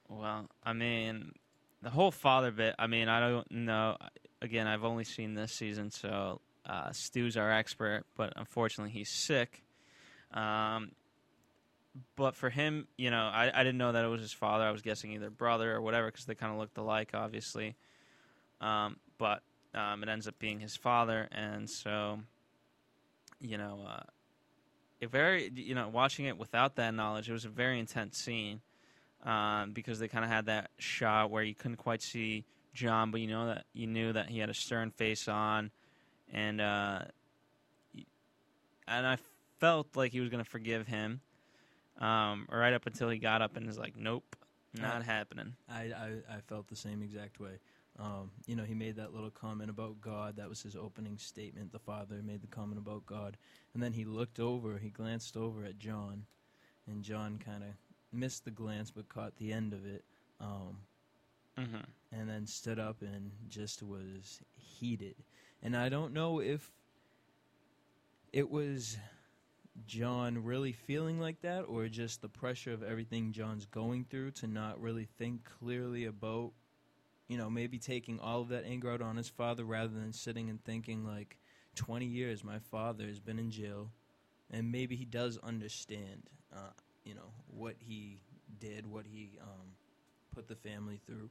Well, 0.09 0.47
I 0.63 0.73
mean, 0.73 1.33
the 1.83 1.91
whole 1.91 2.13
father 2.13 2.51
bit. 2.51 2.75
I 2.79 2.87
mean, 2.87 3.09
I 3.09 3.19
don't 3.19 3.51
know. 3.51 3.97
Again, 4.41 4.67
I've 4.67 4.85
only 4.85 5.05
seen 5.05 5.35
this 5.35 5.53
season, 5.53 5.91
so 5.91 6.41
uh, 6.65 6.93
Stu's 6.93 7.37
our 7.37 7.51
expert, 7.51 8.05
but 8.17 8.33
unfortunately, 8.37 8.93
he's 8.93 9.11
sick. 9.11 9.63
Um, 10.33 10.93
but 12.17 12.37
for 12.37 12.51
him, 12.51 12.87
you 12.97 13.11
know, 13.11 13.31
I, 13.33 13.51
I 13.53 13.65
didn't 13.65 13.79
know 13.79 13.93
that 13.93 14.05
it 14.05 14.09
was 14.09 14.21
his 14.21 14.33
father. 14.33 14.65
I 14.65 14.71
was 14.71 14.83
guessing 14.83 15.13
either 15.13 15.31
brother 15.31 15.75
or 15.75 15.81
whatever 15.81 16.07
because 16.07 16.27
they 16.27 16.35
kind 16.35 16.53
of 16.53 16.59
looked 16.59 16.79
alike, 16.79 17.11
obviously. 17.15 17.77
Um, 18.61 18.97
but 19.19 19.43
um, 19.75 20.03
it 20.03 20.09
ends 20.09 20.29
up 20.29 20.39
being 20.39 20.61
his 20.61 20.77
father, 20.77 21.29
and 21.33 21.69
so 21.69 22.21
you 23.41 23.57
know, 23.59 23.81
uh, 23.89 24.03
a 25.03 25.07
very 25.07 25.51
you 25.55 25.75
know 25.75 25.89
watching 25.89 26.27
it 26.27 26.37
without 26.39 26.77
that 26.77 26.95
knowledge, 26.95 27.29
it 27.29 27.33
was 27.33 27.45
a 27.45 27.51
very 27.51 27.79
intense 27.79 28.19
scene 28.19 28.61
um, 29.25 29.73
because 29.73 29.99
they 29.99 30.09
kind 30.09 30.25
of 30.25 30.31
had 30.31 30.47
that 30.47 30.71
shot 30.79 31.31
where 31.31 31.43
you 31.43 31.55
couldn't 31.55 31.77
quite 31.77 32.03
see 32.03 32.45
John, 32.75 33.11
but 33.11 33.21
you 33.21 33.29
know 33.29 33.47
that 33.47 33.65
you 33.73 33.87
knew 33.87 34.13
that 34.13 34.29
he 34.29 34.39
had 34.39 34.51
a 34.51 34.55
stern 34.55 34.91
face 34.91 35.29
on, 35.29 35.71
and 36.33 36.61
uh, 36.61 37.01
and 38.87 39.07
I 39.07 39.19
felt 39.59 39.97
like 39.97 40.13
he 40.13 40.21
was 40.21 40.29
going 40.31 40.43
to 40.43 40.49
forgive 40.51 40.87
him, 40.87 41.21
um, 42.01 42.47
right 42.51 42.73
up 42.73 42.87
until 42.87 43.09
he 43.09 43.19
got 43.19 43.43
up 43.43 43.57
and 43.57 43.67
was 43.67 43.79
like, 43.79 43.97
"Nope, 43.97 44.37
not 44.75 45.03
happening." 45.03 45.55
I, 45.69 45.93
I, 45.93 46.37
I 46.37 46.41
felt 46.47 46.69
the 46.69 46.77
same 46.77 47.03
exact 47.03 47.41
way. 47.41 47.59
Um, 47.99 48.31
you 48.47 48.55
know, 48.55 48.63
he 48.65 48.75
made 48.75 48.97
that 48.97 49.13
little 49.13 49.31
comment 49.31 49.71
about 49.71 50.01
God. 50.01 50.37
That 50.37 50.49
was 50.49 50.63
his 50.63 50.77
opening 50.77 51.19
statement. 51.19 51.73
The 51.73 51.81
father 51.81 52.23
made 52.23 52.43
the 52.43 52.47
comment 52.47 52.79
about 52.79 53.05
God. 53.07 53.37
And 53.75 53.83
then 53.83 53.93
he 53.93 54.05
looked 54.05 54.39
over, 54.39 54.79
he 54.79 54.91
glanced 54.91 55.37
over 55.37 55.65
at 55.65 55.79
John, 55.79 56.25
and 56.87 57.03
John 57.03 57.41
kind 57.45 57.65
of 57.65 57.71
missed 58.13 58.45
the 58.45 58.53
glance 58.53 58.93
but 58.93 59.09
caught 59.09 59.37
the 59.37 59.53
end 59.53 59.73
of 59.73 59.85
it. 59.85 60.05
Um, 60.41 60.79
hmm 61.57 61.81
and 62.13 62.29
then 62.29 62.47
stood 62.47 62.79
up 62.79 63.03
and 63.03 63.33
just 63.49 63.83
was 63.83 64.41
heated. 64.57 65.17
And 65.63 65.77
I 65.77 65.89
don't 65.89 66.15
know 66.15 66.41
if 66.41 66.71
it 68.33 68.49
was 68.49 68.97
John 69.87 70.45
really 70.45 70.73
feeling 70.73 71.21
like 71.21 71.41
that 71.43 71.63
or 71.63 71.89
just 71.89 72.23
the 72.23 72.29
pressure 72.29 72.73
of 72.73 72.83
everything 72.83 73.33
John's 73.33 73.67
going 73.67 74.05
through 74.05 74.33
to 74.33 74.47
not 74.47 74.81
really 74.81 75.09
think 75.19 75.45
clearly 75.45 76.05
about, 76.05 76.53
you 77.29 77.39
know, 77.39 77.51
maybe 77.51 77.79
taking 77.79 78.19
all 78.21 78.41
of 78.41 78.49
that 78.49 78.65
anger 78.65 78.91
out 78.91 79.03
on 79.03 79.17
his 79.17 79.29
father 79.29 79.65
rather 79.65 79.95
than 79.95 80.13
sitting 80.13 80.51
and 80.51 80.63
thinking, 80.65 81.07
like, 81.07 81.39
20 81.75 82.07
years 82.07 82.43
my 82.43 82.59
father 82.59 83.07
has 83.07 83.21
been 83.21 83.39
in 83.39 83.51
jail 83.51 83.93
and 84.51 84.73
maybe 84.73 84.97
he 84.97 85.05
does 85.05 85.39
understand, 85.39 86.25
uh, 86.55 86.71
you 87.05 87.15
know, 87.15 87.33
what 87.47 87.77
he 87.79 88.21
did, 88.59 88.87
what 88.87 89.07
he 89.07 89.39
um, 89.43 89.75
put 90.35 90.49
the 90.49 90.57
family 90.57 91.01
through. 91.07 91.31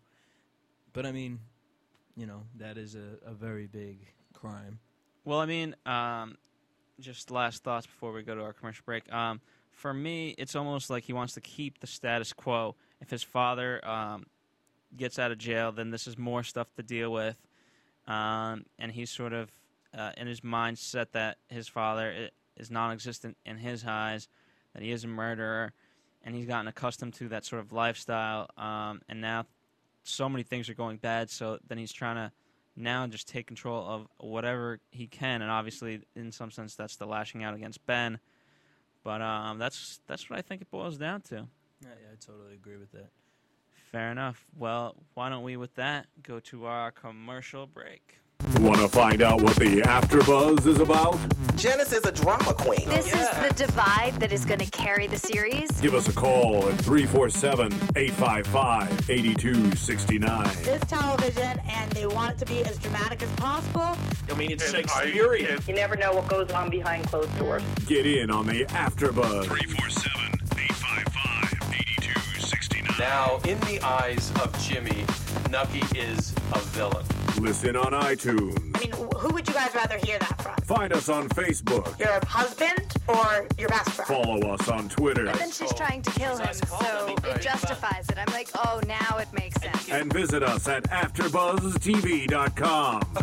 But 0.93 1.05
I 1.05 1.11
mean, 1.11 1.39
you 2.15 2.25
know, 2.25 2.43
that 2.55 2.77
is 2.77 2.95
a, 2.95 3.17
a 3.25 3.33
very 3.33 3.67
big 3.67 4.07
crime. 4.33 4.79
Well, 5.25 5.39
I 5.39 5.45
mean, 5.45 5.75
um, 5.85 6.37
just 6.99 7.31
last 7.31 7.63
thoughts 7.63 7.85
before 7.85 8.11
we 8.11 8.23
go 8.23 8.35
to 8.35 8.41
our 8.41 8.53
commercial 8.53 8.83
break. 8.85 9.11
Um, 9.13 9.41
for 9.71 9.93
me, 9.93 10.33
it's 10.37 10.55
almost 10.55 10.89
like 10.89 11.03
he 11.03 11.13
wants 11.13 11.33
to 11.35 11.41
keep 11.41 11.79
the 11.79 11.87
status 11.87 12.33
quo. 12.33 12.75
If 12.99 13.09
his 13.09 13.23
father 13.23 13.85
um, 13.87 14.25
gets 14.95 15.19
out 15.19 15.31
of 15.31 15.37
jail, 15.37 15.71
then 15.71 15.91
this 15.91 16.07
is 16.07 16.17
more 16.17 16.43
stuff 16.43 16.67
to 16.75 16.83
deal 16.83 17.11
with, 17.11 17.37
um, 18.07 18.65
and 18.79 18.91
he's 18.91 19.11
sort 19.11 19.33
of 19.33 19.51
uh, 19.95 20.11
in 20.17 20.27
his 20.27 20.41
mindset 20.41 21.11
that 21.11 21.37
his 21.49 21.67
father 21.67 22.29
is 22.55 22.71
non-existent 22.71 23.37
in 23.45 23.57
his 23.57 23.85
eyes, 23.85 24.27
that 24.73 24.81
he 24.81 24.91
is 24.91 25.03
a 25.03 25.07
murderer, 25.07 25.73
and 26.23 26.35
he's 26.35 26.45
gotten 26.45 26.67
accustomed 26.67 27.13
to 27.13 27.29
that 27.29 27.45
sort 27.45 27.61
of 27.61 27.71
lifestyle, 27.71 28.49
um, 28.57 29.01
and 29.07 29.21
now 29.21 29.45
so 30.03 30.27
many 30.27 30.43
things 30.43 30.69
are 30.69 30.73
going 30.73 30.97
bad. 30.97 31.29
So 31.29 31.59
then 31.67 31.77
he's 31.77 31.91
trying 31.91 32.15
to 32.15 32.31
now 32.77 33.07
just 33.07 33.27
take 33.27 33.47
control 33.47 33.85
of 33.85 34.07
whatever 34.19 34.79
he 34.91 35.07
can, 35.07 35.41
and 35.41 35.51
obviously, 35.51 36.01
in 36.15 36.31
some 36.31 36.51
sense, 36.51 36.75
that's 36.75 36.95
the 36.95 37.05
lashing 37.05 37.43
out 37.43 37.55
against 37.55 37.85
Ben. 37.85 38.19
But 39.03 39.21
um, 39.21 39.57
that's 39.57 39.99
that's 40.07 40.29
what 40.29 40.37
I 40.37 40.41
think 40.41 40.61
it 40.61 40.69
boils 40.69 40.97
down 40.97 41.21
to. 41.21 41.35
Yeah, 41.35 41.89
yeah, 42.01 42.09
I 42.11 42.15
totally 42.19 42.53
agree 42.53 42.77
with 42.77 42.91
that. 42.91 43.09
Fair 43.91 44.11
enough. 44.11 44.45
Well, 44.55 44.95
why 45.13 45.29
don't 45.29 45.43
we, 45.43 45.57
with 45.57 45.75
that, 45.75 46.07
go 46.21 46.39
to 46.41 46.65
our 46.65 46.91
commercial 46.91 47.67
break? 47.67 48.19
Want 48.61 48.77
to 48.77 48.87
find 48.87 49.21
out 49.21 49.41
what 49.41 49.55
the 49.55 49.81
AfterBuzz 49.81 50.65
is 50.67 50.79
about? 50.79 51.17
Janice 51.55 51.91
is 51.91 52.05
a 52.05 52.11
drama 52.11 52.53
queen. 52.53 52.87
This 52.87 53.07
is 53.07 53.29
the 53.29 53.53
divide 53.55 54.13
that 54.19 54.31
is 54.31 54.45
going 54.45 54.59
to 54.59 54.69
carry 54.71 55.05
the 55.07 55.17
series. 55.17 55.69
Give 55.81 55.93
us 55.93 56.07
a 56.07 56.13
call 56.13 56.67
at 56.69 56.77
347 56.79 57.73
855 57.95 59.09
8269. 59.09 60.43
this 60.63 60.81
television 60.81 61.59
and 61.67 61.91
they 61.91 62.05
want 62.07 62.31
it 62.31 62.37
to 62.37 62.45
be 62.45 62.63
as 62.63 62.77
dramatic 62.77 63.21
as 63.23 63.29
possible. 63.31 63.97
I 64.31 64.35
mean, 64.37 64.51
it's 64.51 64.71
Shakespearean. 64.71 65.59
You 65.67 65.73
never 65.73 65.95
know 65.95 66.13
what 66.13 66.27
goes 66.27 66.51
on 66.51 66.69
behind 66.69 67.07
closed 67.07 67.37
doors. 67.37 67.63
Get 67.85 68.05
in 68.05 68.29
on 68.31 68.45
the 68.45 68.65
AfterBuzz. 68.65 69.45
347 69.45 70.21
855 70.57 71.73
8269. 71.73 72.97
Now, 72.99 73.39
in 73.45 73.59
the 73.61 73.81
eyes 73.83 74.31
of 74.43 74.57
Jimmy, 74.63 75.05
Nucky 75.49 75.83
is 75.97 76.33
a 76.53 76.59
villain. 76.59 77.05
Listen 77.39 77.75
on 77.75 77.91
iTunes. 77.93 78.57
I 78.75 78.79
mean, 78.79 78.91
who 79.15 79.29
would 79.33 79.47
you 79.47 79.53
guys 79.53 79.73
rather 79.75 79.97
hear 79.99 80.17
that 80.19 80.41
from? 80.41 80.55
Find 80.63 80.91
us 80.91 81.07
on 81.07 81.29
Facebook. 81.29 81.97
Your 81.99 82.19
husband 82.25 82.91
or 83.07 83.45
your 83.57 83.69
best 83.69 83.91
friend? 83.91 84.07
Follow 84.07 84.39
us 84.53 84.67
on 84.67 84.89
Twitter. 84.89 85.31
Then 85.31 85.51
she's 85.51 85.71
trying 85.73 86.01
to 86.01 86.09
kill 86.11 86.35
him, 86.37 86.53
so 86.53 87.15
it 87.23 87.41
justifies 87.41 88.09
it. 88.09 88.17
I'm 88.17 88.25
like, 88.33 88.49
oh, 88.55 88.81
now 88.87 89.17
it 89.19 89.27
makes 89.33 89.61
sense. 89.61 89.87
And 89.89 90.11
visit 90.11 90.41
us 90.43 90.67
at 90.67 90.83
AfterBuzzTV.com. 90.85 93.01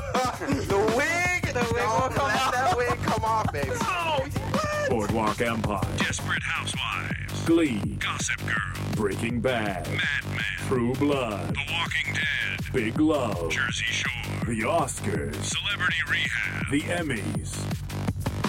The 0.45 0.77
wig, 0.97 1.43
the 1.53 1.65
wig 1.73 1.87
will 1.87 2.09
come 2.11 2.29
let 2.29 2.53
that 2.53 2.75
wig 2.77 2.99
come 3.03 3.25
off, 3.25 3.51
baby. 3.53 3.71
Oh, 3.83 4.21
what? 4.53 4.91
Boardwalk 4.91 5.41
Empire. 5.41 5.81
Desperate 5.97 6.43
Housewives. 6.43 7.43
Glee. 7.45 7.81
Gossip 7.99 8.41
Girl. 8.47 8.75
Breaking 8.97 9.41
Bad. 9.41 9.87
Mad 9.89 10.25
Men. 10.31 10.41
True 10.69 10.93
Blood. 10.95 11.55
The 11.55 11.61
Walking 11.73 12.13
Dead. 12.15 12.44
Big 12.75 12.99
Love. 12.99 13.53
Jersey 13.53 13.85
Shore. 13.85 14.47
The 14.47 14.63
Oscars. 14.63 15.37
Celebrity 15.45 15.97
Rehab. 16.11 16.71
The 16.73 16.81
Emmys. 16.81 17.55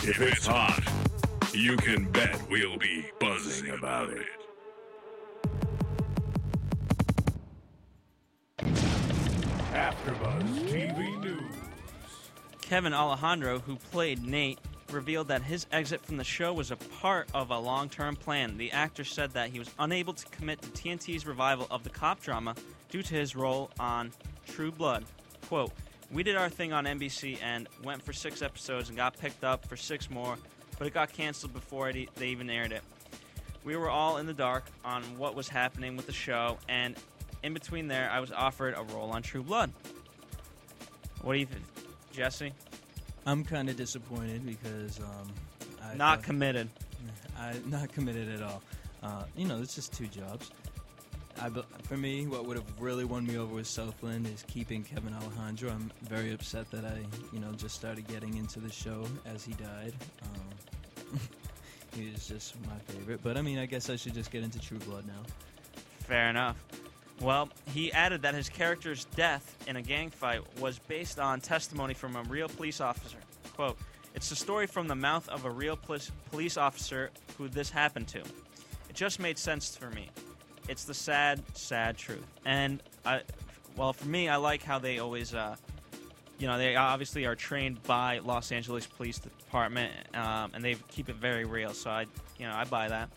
If 0.04 0.20
it's 0.20 0.48
hot, 0.48 0.82
You 1.54 1.78
can 1.78 2.06
bet 2.12 2.36
we'll 2.50 2.76
be 2.78 3.06
buzzing 3.20 3.70
about 3.70 4.10
it. 4.10 4.26
AfterBuzz 9.74 10.70
TV 10.70 11.22
News. 11.22 11.42
Kevin 12.62 12.96
Alejandro, 12.96 13.60
who 13.60 13.76
played 13.76 14.24
Nate, 14.26 14.58
revealed 14.92 15.28
that 15.28 15.44
his 15.44 15.68
exit 15.72 16.04
from 16.04 16.18
the 16.18 16.24
show 16.24 16.52
was 16.52 16.72
a 16.72 16.76
part 16.76 17.30
of 17.34 17.52
a 17.52 17.60
long 17.60 17.90
term 17.90 18.16
plan. 18.16 18.58
The 18.58 18.72
actor 18.72 19.04
said 19.04 19.32
that 19.34 19.50
he 19.52 19.60
was 19.60 19.70
unable 19.78 20.14
to 20.14 20.26
commit 20.28 20.62
to 20.64 20.70
TNT's 20.70 21.28
revival 21.28 21.68
of 21.70 21.84
the 21.84 21.90
cop 21.90 22.22
drama 22.22 22.56
due 22.96 23.04
to 23.04 23.14
his 23.14 23.36
role 23.36 23.70
on 23.78 24.10
True 24.48 24.72
Blood. 24.72 25.04
Quote, 25.50 25.74
We 26.14 26.24
did 26.24 26.38
our 26.38 26.48
thing 26.48 26.72
on 26.72 26.86
NBC 26.86 27.38
and 27.44 27.68
went 27.84 28.02
for 28.02 28.14
six 28.14 28.42
episodes 28.42 28.88
and 28.88 28.98
got 28.98 29.20
picked 29.20 29.44
up 29.44 29.68
for 29.68 29.76
six 29.76 30.10
more, 30.10 30.38
but 30.80 30.88
it 30.88 30.94
got 30.94 31.12
canceled 31.12 31.52
before 31.52 31.90
it 31.90 32.08
they 32.16 32.30
even 32.30 32.50
aired 32.50 32.72
it. 32.72 32.84
We 33.66 33.76
were 33.76 33.90
all 33.90 34.16
in 34.16 34.28
the 34.28 34.34
dark 34.34 34.64
on 34.86 35.04
what 35.18 35.36
was 35.36 35.50
happening 35.50 35.98
with 35.98 36.06
the 36.06 36.14
show, 36.14 36.58
and 36.70 36.96
in 37.44 37.54
between 37.54 37.90
there, 37.90 38.10
I 38.10 38.22
was 38.22 38.32
offered 38.32 38.76
a 38.78 38.84
role 38.94 39.10
on 39.10 39.22
True 39.22 39.44
Blood. 39.44 39.74
What 41.22 41.34
do 41.34 41.40
you 41.40 41.48
think, 41.48 41.66
Jesse? 42.14 42.54
I'm 43.26 43.44
kind 43.44 43.70
of 43.70 43.76
disappointed 43.76 44.46
because 44.46 45.02
um, 45.02 45.28
I 45.84 45.96
Not 45.96 46.20
thought- 46.20 46.24
committed. 46.24 46.70
I 47.38 47.56
not 47.66 47.92
committed 47.92 48.30
at 48.30 48.42
all. 48.42 48.62
Uh, 49.04 49.24
you 49.36 49.46
know, 49.46 49.60
it's 49.62 49.76
just 49.76 49.92
two 49.92 50.08
jobs. 50.08 50.50
I, 51.42 51.50
for 51.84 51.98
me, 51.98 52.28
what 52.28 52.46
would 52.46 52.58
have 52.58 52.66
really 52.80 53.04
won 53.04 53.26
me 53.26 53.38
over 53.38 53.56
with 53.56 53.68
Southland 53.68 54.28
is 54.28 54.44
keeping 54.48 54.84
Kevin 54.84 55.14
Alejandro. 55.14 55.70
I'm 55.70 55.92
very 56.04 56.34
upset 56.34 56.70
that 56.72 56.86
I, 56.86 57.00
you 57.34 57.40
know, 57.40 57.52
just 57.54 57.76
started 57.76 58.08
getting 58.08 58.38
into 58.38 58.60
the 58.60 58.72
show 58.72 59.06
as 59.26 59.44
he 59.44 59.54
died. 59.54 59.94
Um, 60.24 61.20
he 61.96 62.12
was 62.12 62.28
just 62.28 62.56
my 62.66 62.78
favorite. 62.88 63.20
But 63.22 63.38
I 63.38 63.42
mean, 63.42 63.60
I 63.60 63.66
guess 63.66 63.90
I 63.90 63.98
should 63.98 64.14
just 64.14 64.32
get 64.32 64.44
into 64.44 64.60
True 64.60 64.80
Blood 64.80 65.06
now. 65.08 65.24
Fair 66.00 66.30
enough. 66.30 66.56
Well, 67.22 67.50
he 67.74 67.92
added 67.92 68.22
that 68.24 68.34
his 68.34 68.50
character's 68.50 69.06
death 69.16 69.56
in 69.68 69.78
a 69.78 69.82
gang 69.82 70.10
fight 70.10 70.42
was 70.60 70.80
based 70.80 71.20
on 71.20 71.42
testimony 71.42 71.94
from 71.94 72.16
a 72.16 72.24
real 72.24 72.50
police 72.50 72.82
officer. 72.82 73.18
Quote, 73.56 73.78
It's 74.14 74.30
the 74.30 74.36
story 74.36 74.68
from 74.68 74.88
the 74.88 74.96
mouth 74.96 75.28
of 75.30 75.46
a 75.46 75.50
real 75.50 75.76
police 75.78 76.12
police 76.30 76.58
officer 76.58 77.12
who 77.38 77.48
this 77.48 77.70
happened 77.70 78.08
to. 78.10 78.20
It 78.20 78.96
just 78.96 79.20
made 79.20 79.38
sense 79.38 79.76
for 79.76 79.90
me. 79.92 80.10
It's 80.68 80.86
the 80.86 80.94
sad, 80.94 81.42
sad 81.56 81.98
truth. 81.98 82.26
And, 82.46 82.82
I, 83.06 83.22
well, 83.76 83.94
for 83.94 84.08
me, 84.08 84.30
I 84.30 84.38
like 84.38 84.64
how 84.64 84.80
they 84.80 85.00
always, 85.00 85.34
uh, 85.34 85.56
you 86.40 86.48
know, 86.48 86.58
they 86.58 86.76
obviously 86.76 87.26
are 87.26 87.36
trained 87.36 87.82
by 87.84 88.20
Los 88.20 88.52
Angeles 88.52 88.86
Police 88.86 89.20
Department, 89.20 89.94
um, 90.16 90.52
and 90.54 90.64
they 90.64 90.76
keep 90.90 91.10
it 91.10 91.16
very 91.16 91.46
real. 91.46 91.74
So 91.74 91.90
I, 91.90 92.06
you 92.38 92.48
know, 92.48 92.54
I 92.54 92.64
buy 92.66 92.88
that. 92.88 93.10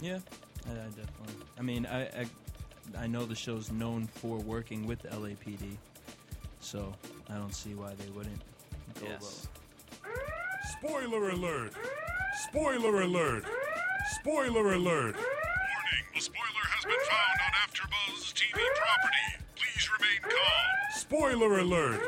Yeah, 0.00 0.18
I, 0.66 0.72
I 0.72 0.74
definitely. 0.74 1.44
I 1.58 1.62
mean, 1.62 1.86
I, 1.86 2.02
I 2.04 2.26
I 2.98 3.06
know 3.06 3.24
the 3.24 3.34
show's 3.34 3.70
known 3.70 4.06
for 4.06 4.38
working 4.38 4.86
with 4.86 5.02
the 5.02 5.08
LAPD, 5.08 5.76
so 6.60 6.92
I 7.28 7.34
don't 7.34 7.54
see 7.54 7.74
why 7.74 7.92
they 7.94 8.10
wouldn't 8.10 8.40
go 9.00 9.06
Yes. 9.06 9.48
Spoiler 10.72 11.30
alert! 11.30 11.72
Spoiler 12.48 13.02
alert! 13.02 13.44
Spoiler 14.20 14.74
alert! 14.74 15.16
On 16.94 17.52
AfterBuzz 17.68 18.32
TV 18.34 18.52
property. 18.52 19.44
Please 19.56 19.90
remain 19.98 20.20
calm. 20.22 20.94
Spoiler 20.94 21.58
alert! 21.58 22.00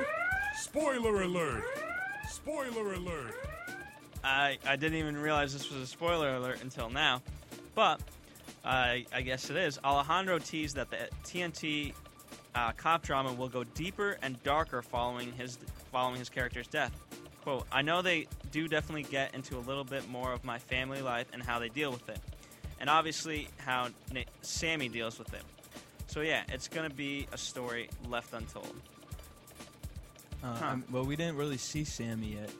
Spoiler 0.56 1.22
alert! 1.22 1.64
Spoiler 2.28 2.94
alert! 2.94 3.34
I, 4.24 4.58
I 4.66 4.76
didn't 4.76 4.98
even 4.98 5.16
realize 5.16 5.52
this 5.52 5.70
was 5.70 5.82
a 5.82 5.86
spoiler 5.86 6.36
alert 6.36 6.62
until 6.62 6.88
now, 6.90 7.22
but 7.74 8.00
I 8.64 9.06
I 9.12 9.22
guess 9.22 9.50
it 9.50 9.56
is. 9.56 9.78
Alejandro 9.84 10.38
teased 10.38 10.76
that 10.76 10.90
the 10.90 11.08
TNT 11.24 11.92
uh, 12.54 12.72
cop 12.72 13.02
drama 13.02 13.32
will 13.32 13.48
go 13.48 13.64
deeper 13.64 14.18
and 14.22 14.40
darker 14.42 14.82
following 14.82 15.32
his 15.32 15.58
following 15.90 16.18
his 16.18 16.28
character's 16.28 16.68
death. 16.68 16.92
Quote: 17.42 17.66
I 17.72 17.82
know 17.82 18.02
they 18.02 18.28
do 18.52 18.68
definitely 18.68 19.02
get 19.04 19.34
into 19.34 19.56
a 19.56 19.60
little 19.60 19.84
bit 19.84 20.08
more 20.08 20.32
of 20.32 20.44
my 20.44 20.58
family 20.58 21.02
life 21.02 21.26
and 21.32 21.42
how 21.42 21.58
they 21.58 21.68
deal 21.68 21.90
with 21.90 22.08
it, 22.08 22.20
and 22.82 22.90
obviously 22.90 23.48
how 23.58 23.88
Na- 24.12 24.20
Sammy 24.42 24.88
deals 24.90 25.18
with 25.18 25.32
it. 25.32 25.42
So 26.08 26.20
yeah, 26.20 26.42
it's 26.48 26.68
gonna 26.68 26.90
be 26.90 27.26
a 27.32 27.38
story 27.38 27.88
left 28.10 28.34
untold. 28.34 28.74
Uh, 30.44 30.54
Huh. 30.56 30.66
um, 30.66 30.84
well, 30.90 31.04
we 31.04 31.16
didn't 31.16 31.36
really 31.36 31.56
see 31.56 31.84
Sammy 31.84 32.34
yet 32.34 32.50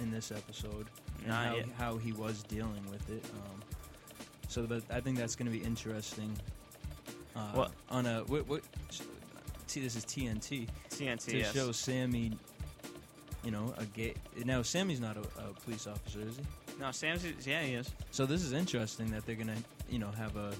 in 0.00 0.10
this 0.10 0.30
episode, 0.30 0.86
and 1.18 1.28
Not 1.28 1.46
how, 1.46 1.54
yet. 1.56 1.66
how 1.76 1.96
he 1.98 2.12
was 2.12 2.42
dealing 2.44 2.88
with 2.90 3.10
it. 3.10 3.24
Um, 3.34 3.60
so 4.48 4.62
that, 4.66 4.84
I 4.90 5.00
think 5.00 5.18
that's 5.18 5.34
going 5.34 5.50
to 5.50 5.58
be 5.58 5.64
interesting. 5.64 6.34
Uh, 7.34 7.40
What- 7.52 7.72
on 7.90 8.06
a 8.06 8.20
what, 8.24 8.46
what? 8.48 8.62
See, 9.66 9.80
this 9.80 9.96
is 9.96 10.04
TNT 10.04 10.68
TNT. 10.90 11.30
to 11.32 11.38
yes. 11.38 11.52
show 11.52 11.72
Sammy. 11.72 12.38
You 13.42 13.50
know, 13.50 13.74
a 13.76 13.84
gay. 13.84 14.14
Now 14.44 14.62
Sammy's 14.62 15.00
not 15.00 15.16
a, 15.18 15.20
a 15.20 15.52
police 15.64 15.86
officer, 15.88 16.20
is 16.20 16.36
he? 16.36 16.42
No, 16.80 16.90
Sam's. 16.90 17.24
Yeah, 17.46 17.62
he 17.62 17.74
is. 17.74 17.90
So 18.10 18.26
this 18.26 18.42
is 18.42 18.52
interesting 18.52 19.10
that 19.12 19.26
they're 19.26 19.36
gonna, 19.36 19.56
you 19.88 19.98
know, 19.98 20.10
have 20.10 20.36
a 20.36 20.52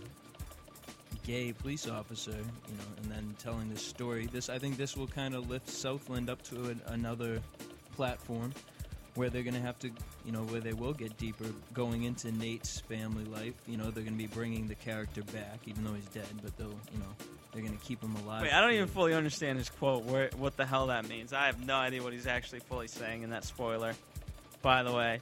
gay 1.27 1.53
police 1.53 1.88
officer, 1.88 2.33
you 2.33 2.77
know, 2.77 2.85
and 3.03 3.11
then 3.11 3.35
telling 3.38 3.70
this 3.70 3.83
story. 3.83 4.27
This 4.27 4.48
I 4.48 4.59
think 4.59 4.77
this 4.77 4.96
will 4.96 5.07
kind 5.07 5.35
of 5.35 5.48
lift 5.48 5.68
Southland 5.68 6.31
up 6.31 6.42
to 6.44 6.66
an, 6.66 6.81
another 6.87 7.40
platform 7.96 8.53
where 9.14 9.31
they're 9.31 9.42
gonna 9.42 9.61
have 9.61 9.79
to, 9.79 9.90
you 10.24 10.33
know, 10.33 10.42
where 10.42 10.61
they 10.61 10.72
will 10.72 10.92
get 10.92 11.16
deeper 11.18 11.46
going 11.72 12.03
into 12.05 12.33
Nate's 12.33 12.81
family 12.81 13.24
life. 13.24 13.55
You 13.66 13.77
know, 13.77 13.90
they're 13.90 14.05
gonna 14.05 14.16
be 14.16 14.27
bringing 14.27 14.66
the 14.66 14.74
character 14.74 15.22
back, 15.22 15.61
even 15.66 15.85
though 15.85 15.94
he's 15.94 16.07
dead, 16.07 16.27
but 16.42 16.57
they'll, 16.57 16.68
you 16.92 16.98
know, 16.98 17.27
they're 17.53 17.62
gonna 17.62 17.77
keep 17.77 18.03
him 18.03 18.16
alive. 18.16 18.42
Wait, 18.42 18.53
I 18.53 18.61
don't 18.61 18.72
even 18.72 18.88
fully 18.88 19.14
understand 19.14 19.59
his 19.59 19.70
quote. 19.70 20.05
Where, 20.05 20.31
what 20.37 20.57
the 20.57 20.66
hell 20.66 20.88
that 20.88 21.09
means? 21.09 21.33
I 21.33 21.46
have 21.46 21.64
no 21.64 21.77
idea 21.77 22.03
what 22.03 22.12
he's 22.12 22.27
actually 22.27 22.61
fully 22.61 22.88
saying 22.88 23.22
in 23.22 23.31
that 23.31 23.44
spoiler. 23.44 23.94
By 24.62 24.83
the 24.83 24.92
way, 24.92 25.20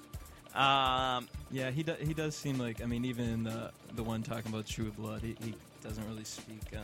um, 0.54 1.28
Yeah, 1.50 1.70
he 1.70 1.82
do, 1.82 1.94
he 2.00 2.14
does 2.14 2.34
seem 2.36 2.58
like. 2.58 2.82
I 2.82 2.86
mean, 2.86 3.04
even 3.04 3.28
in 3.28 3.44
the 3.44 3.70
the 3.94 4.02
one 4.02 4.22
talking 4.22 4.52
about 4.52 4.66
True 4.66 4.90
Blood, 4.90 5.22
he, 5.22 5.36
he 5.42 5.54
doesn't 5.82 6.06
really 6.08 6.24
speak. 6.24 6.62
Uh, 6.72 6.78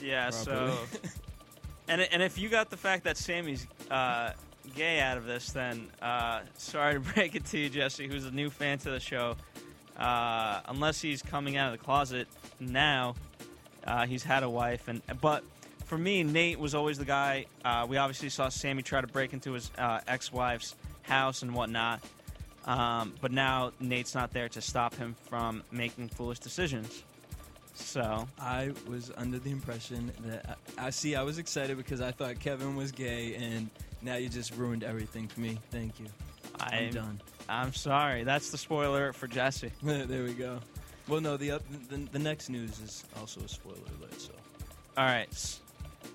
yeah. 0.00 0.30
properly. 0.30 0.72
So, 0.72 0.78
and 1.88 2.00
and 2.00 2.22
if 2.22 2.38
you 2.38 2.48
got 2.48 2.70
the 2.70 2.76
fact 2.76 3.04
that 3.04 3.16
Sammy's 3.16 3.66
uh, 3.90 4.32
gay 4.74 5.00
out 5.00 5.16
of 5.16 5.26
this, 5.26 5.52
then 5.52 5.88
uh, 6.02 6.40
sorry 6.56 6.94
to 6.94 7.00
break 7.14 7.34
it 7.34 7.44
to 7.46 7.58
you, 7.58 7.68
Jesse, 7.68 8.08
who's 8.08 8.24
a 8.24 8.30
new 8.30 8.50
fan 8.50 8.78
to 8.78 8.90
the 8.90 9.00
show. 9.00 9.36
Uh, 9.96 10.60
unless 10.66 11.00
he's 11.00 11.22
coming 11.22 11.56
out 11.56 11.72
of 11.72 11.78
the 11.78 11.84
closet 11.84 12.26
now, 12.58 13.14
uh, 13.86 14.06
he's 14.06 14.24
had 14.24 14.42
a 14.42 14.50
wife, 14.50 14.88
and 14.88 15.02
but 15.20 15.44
for 15.84 15.96
me, 15.98 16.22
Nate 16.24 16.58
was 16.58 16.74
always 16.74 16.98
the 16.98 17.04
guy. 17.04 17.46
Uh, 17.64 17.86
we 17.88 17.96
obviously 17.96 18.28
saw 18.28 18.48
Sammy 18.48 18.82
try 18.82 19.00
to 19.00 19.06
break 19.06 19.32
into 19.32 19.52
his 19.52 19.70
uh, 19.78 20.00
ex-wife's 20.08 20.74
house 21.02 21.42
and 21.42 21.54
whatnot, 21.54 22.00
um, 22.66 23.14
but 23.20 23.32
now 23.32 23.72
Nate's 23.80 24.14
not 24.14 24.32
there 24.32 24.48
to 24.50 24.60
stop 24.60 24.94
him 24.94 25.14
from 25.28 25.62
making 25.70 26.08
foolish 26.08 26.38
decisions. 26.38 27.02
So 27.74 28.28
I 28.38 28.72
was 28.88 29.10
under 29.16 29.38
the 29.38 29.50
impression 29.50 30.12
that 30.26 30.58
I, 30.78 30.86
I 30.86 30.90
see. 30.90 31.16
I 31.16 31.22
was 31.22 31.38
excited 31.38 31.76
because 31.76 32.00
I 32.00 32.12
thought 32.12 32.38
Kevin 32.38 32.76
was 32.76 32.92
gay, 32.92 33.34
and 33.34 33.68
now 34.00 34.14
you 34.16 34.28
just 34.28 34.54
ruined 34.56 34.84
everything 34.84 35.26
for 35.26 35.40
me. 35.40 35.58
Thank 35.70 35.98
you. 35.98 36.06
I'm, 36.60 36.84
I'm 36.84 36.90
done. 36.92 37.20
I'm 37.48 37.72
sorry. 37.74 38.22
That's 38.22 38.50
the 38.50 38.58
spoiler 38.58 39.12
for 39.12 39.26
Jesse. 39.26 39.72
there 39.82 40.22
we 40.22 40.34
go. 40.34 40.60
Well, 41.08 41.20
no, 41.20 41.36
the, 41.36 41.52
oth- 41.52 41.88
the 41.90 41.96
the 42.12 42.18
next 42.18 42.48
news 42.48 42.78
is 42.80 43.04
also 43.18 43.40
a 43.40 43.48
spoiler 43.48 43.76
alert. 43.98 44.20
So, 44.20 44.30
All 44.96 45.04
right. 45.04 45.28
S- 45.32 45.60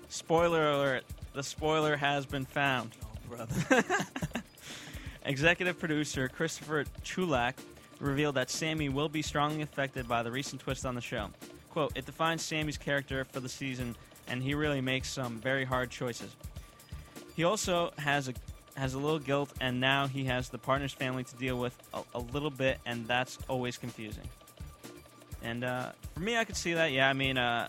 spoiler 0.08 0.70
alert. 0.70 1.04
The 1.34 1.42
spoiler 1.42 1.94
has 1.96 2.24
been 2.26 2.46
found. 2.46 2.92
oh 3.04 3.36
brother, 3.36 3.84
Executive 5.24 5.78
producer 5.78 6.28
Christopher 6.28 6.84
Chulack 7.04 7.54
revealed 8.00 8.36
that 8.36 8.50
Sammy 8.50 8.88
will 8.88 9.08
be 9.08 9.22
strongly 9.22 9.62
affected 9.62 10.08
by 10.08 10.22
the 10.22 10.30
recent 10.30 10.62
twist 10.62 10.86
on 10.86 10.94
the 10.94 11.00
show. 11.00 11.28
Quote, 11.70 11.92
it 11.94 12.06
defines 12.06 12.42
Sammy's 12.42 12.78
character 12.78 13.24
for 13.24 13.40
the 13.40 13.48
season, 13.48 13.94
and 14.28 14.42
he 14.42 14.54
really 14.54 14.80
makes 14.80 15.08
some 15.10 15.38
very 15.38 15.64
hard 15.64 15.90
choices. 15.90 16.34
He 17.36 17.44
also 17.44 17.92
has 17.98 18.28
a 18.28 18.34
has 18.76 18.94
a 18.94 18.98
little 18.98 19.18
guilt, 19.18 19.52
and 19.60 19.78
now 19.80 20.06
he 20.06 20.24
has 20.24 20.48
the 20.48 20.56
partner's 20.56 20.92
family 20.92 21.24
to 21.24 21.36
deal 21.36 21.58
with 21.58 21.76
a, 21.92 22.02
a 22.14 22.20
little 22.20 22.50
bit, 22.50 22.78
and 22.86 23.06
that's 23.06 23.36
always 23.48 23.76
confusing. 23.76 24.24
And 25.42 25.64
uh, 25.64 25.92
for 26.14 26.20
me, 26.20 26.36
I 26.36 26.44
could 26.44 26.56
see 26.56 26.74
that. 26.74 26.92
Yeah, 26.92 27.08
I 27.08 27.12
mean, 27.12 27.36
uh, 27.36 27.68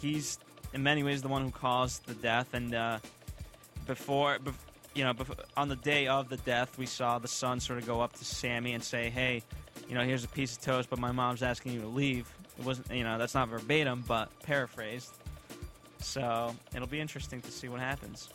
he's 0.00 0.38
in 0.72 0.82
many 0.82 1.02
ways 1.02 1.22
the 1.22 1.28
one 1.28 1.44
who 1.44 1.50
caused 1.50 2.06
the 2.06 2.14
death, 2.14 2.54
and 2.54 2.74
uh, 2.74 2.98
before, 3.86 4.38
bef- 4.38 4.54
you 4.96 5.04
know, 5.04 5.12
on 5.56 5.68
the 5.68 5.76
day 5.76 6.06
of 6.08 6.28
the 6.28 6.38
death, 6.38 6.78
we 6.78 6.86
saw 6.86 7.18
the 7.18 7.28
son 7.28 7.60
sort 7.60 7.78
of 7.78 7.86
go 7.86 8.00
up 8.00 8.14
to 8.14 8.24
Sammy 8.24 8.72
and 8.72 8.82
say, 8.82 9.10
"Hey, 9.10 9.42
you 9.88 9.94
know, 9.94 10.02
here's 10.02 10.24
a 10.24 10.28
piece 10.28 10.56
of 10.56 10.62
toast, 10.62 10.88
but 10.88 10.98
my 10.98 11.12
mom's 11.12 11.42
asking 11.42 11.72
you 11.72 11.80
to 11.82 11.86
leave." 11.86 12.32
It 12.58 12.64
wasn't, 12.64 12.90
you 12.90 13.04
know, 13.04 13.18
that's 13.18 13.34
not 13.34 13.48
verbatim, 13.48 14.02
but 14.08 14.30
paraphrased. 14.42 15.12
So 15.98 16.54
it'll 16.74 16.88
be 16.88 17.00
interesting 17.00 17.42
to 17.42 17.50
see 17.50 17.68
what 17.68 17.80
happens. 17.80 18.30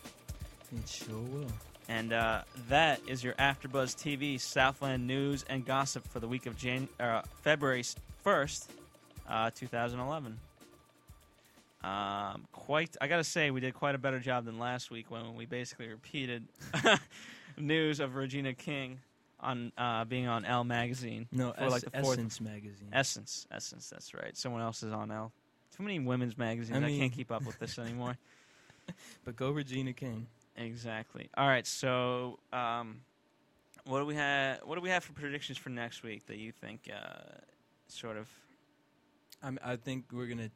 it 0.71 0.87
sure 0.87 1.17
will. 1.17 1.47
And 1.89 2.13
uh, 2.13 2.43
that 2.69 3.01
is 3.07 3.23
your 3.23 3.33
AfterBuzz 3.33 3.95
TV 3.95 4.39
Southland 4.39 5.07
news 5.07 5.43
and 5.49 5.65
gossip 5.65 6.07
for 6.07 6.19
the 6.19 6.27
week 6.27 6.45
of 6.45 6.55
Jan- 6.55 6.87
uh, 6.99 7.23
February 7.41 7.83
first, 8.23 8.69
uh, 9.27 9.49
2011. 9.55 10.37
Um, 11.83 12.45
quite, 12.51 12.95
I 13.01 13.07
gotta 13.07 13.23
say, 13.23 13.49
we 13.51 13.59
did 13.59 13.73
quite 13.73 13.95
a 13.95 13.97
better 13.97 14.19
job 14.19 14.45
than 14.45 14.59
last 14.59 14.91
week 14.91 15.09
when 15.09 15.35
we 15.35 15.45
basically 15.45 15.87
repeated 15.87 16.47
news 17.57 17.99
of 17.99 18.15
Regina 18.15 18.53
King 18.53 18.99
on 19.39 19.71
uh, 19.77 20.05
being 20.05 20.27
on 20.27 20.45
Elle 20.45 20.63
magazine. 20.63 21.27
No, 21.31 21.53
for 21.53 21.63
Es- 21.63 21.71
like 21.71 21.81
the 21.81 22.01
fourth 22.01 22.19
Essence 22.19 22.39
magazine. 22.39 22.89
Essence, 22.93 23.47
Essence. 23.51 23.89
That's 23.89 24.13
right. 24.13 24.37
Someone 24.37 24.61
else 24.61 24.83
is 24.83 24.93
on 24.93 25.11
Elle. 25.11 25.31
Too 25.75 25.83
many 25.83 25.99
women's 25.99 26.37
magazines. 26.37 26.83
I 26.83 26.85
I 26.85 26.97
can't 26.97 27.13
keep 27.13 27.31
up 27.31 27.45
with 27.45 27.57
this 27.57 27.79
anymore. 27.79 28.17
but 29.25 29.35
go 29.35 29.51
Regina 29.51 29.93
King. 29.93 30.27
Exactly. 30.57 31.29
All 31.37 31.47
right. 31.47 31.65
So, 31.65 32.39
um, 32.51 33.01
what 33.85 33.99
do 33.99 34.05
we 34.05 34.15
have? 34.15 34.59
What 34.65 34.75
do 34.75 34.81
we 34.81 34.89
have 34.89 35.03
for 35.03 35.13
predictions 35.13 35.57
for 35.57 35.69
next 35.69 36.03
week 36.03 36.25
that 36.27 36.37
you 36.37 36.51
think, 36.51 36.89
uh, 36.93 37.39
sort 37.87 38.17
of? 38.17 38.27
I 39.41 39.73
I 39.73 39.75
think 39.75 40.05
we're 40.11 40.27
gonna. 40.27 40.51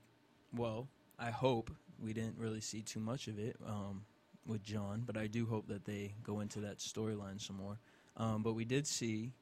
Well, 0.56 0.88
I 1.20 1.32
hope 1.32 1.72
we 2.00 2.14
didn't 2.14 2.38
really 2.38 2.62
see 2.62 2.82
too 2.82 3.00
much 3.00 3.28
of 3.28 3.40
it 3.40 3.56
um, 3.66 4.06
with 4.46 4.64
John, 4.64 5.04
but 5.06 5.18
I 5.18 5.28
do 5.28 5.46
hope 5.46 5.68
that 5.68 5.86
they 5.86 6.14
go 6.24 6.40
into 6.40 6.60
that 6.62 6.80
storyline 6.80 7.42
some 7.42 7.58
more. 7.58 7.80
Um, 8.18 8.44
but 8.44 8.54
we 8.54 8.66
did 8.66 8.88
see 8.88 9.34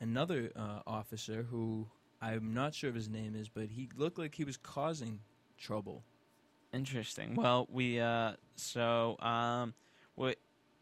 another 0.00 0.50
uh, 0.56 0.80
officer 0.86 1.46
who 1.48 1.86
I'm 2.20 2.54
not 2.54 2.74
sure 2.74 2.90
of 2.90 2.96
his 2.96 3.08
name 3.08 3.34
is, 3.34 3.48
but 3.48 3.68
he 3.70 3.88
looked 3.96 4.18
like 4.18 4.34
he 4.34 4.44
was 4.44 4.56
causing 4.56 5.20
trouble. 5.56 6.04
Interesting. 6.72 7.34
Well, 7.34 7.66
we 7.70 8.00
uh, 8.00 8.32
so 8.56 9.16
um, 9.20 9.74
we 10.16 10.34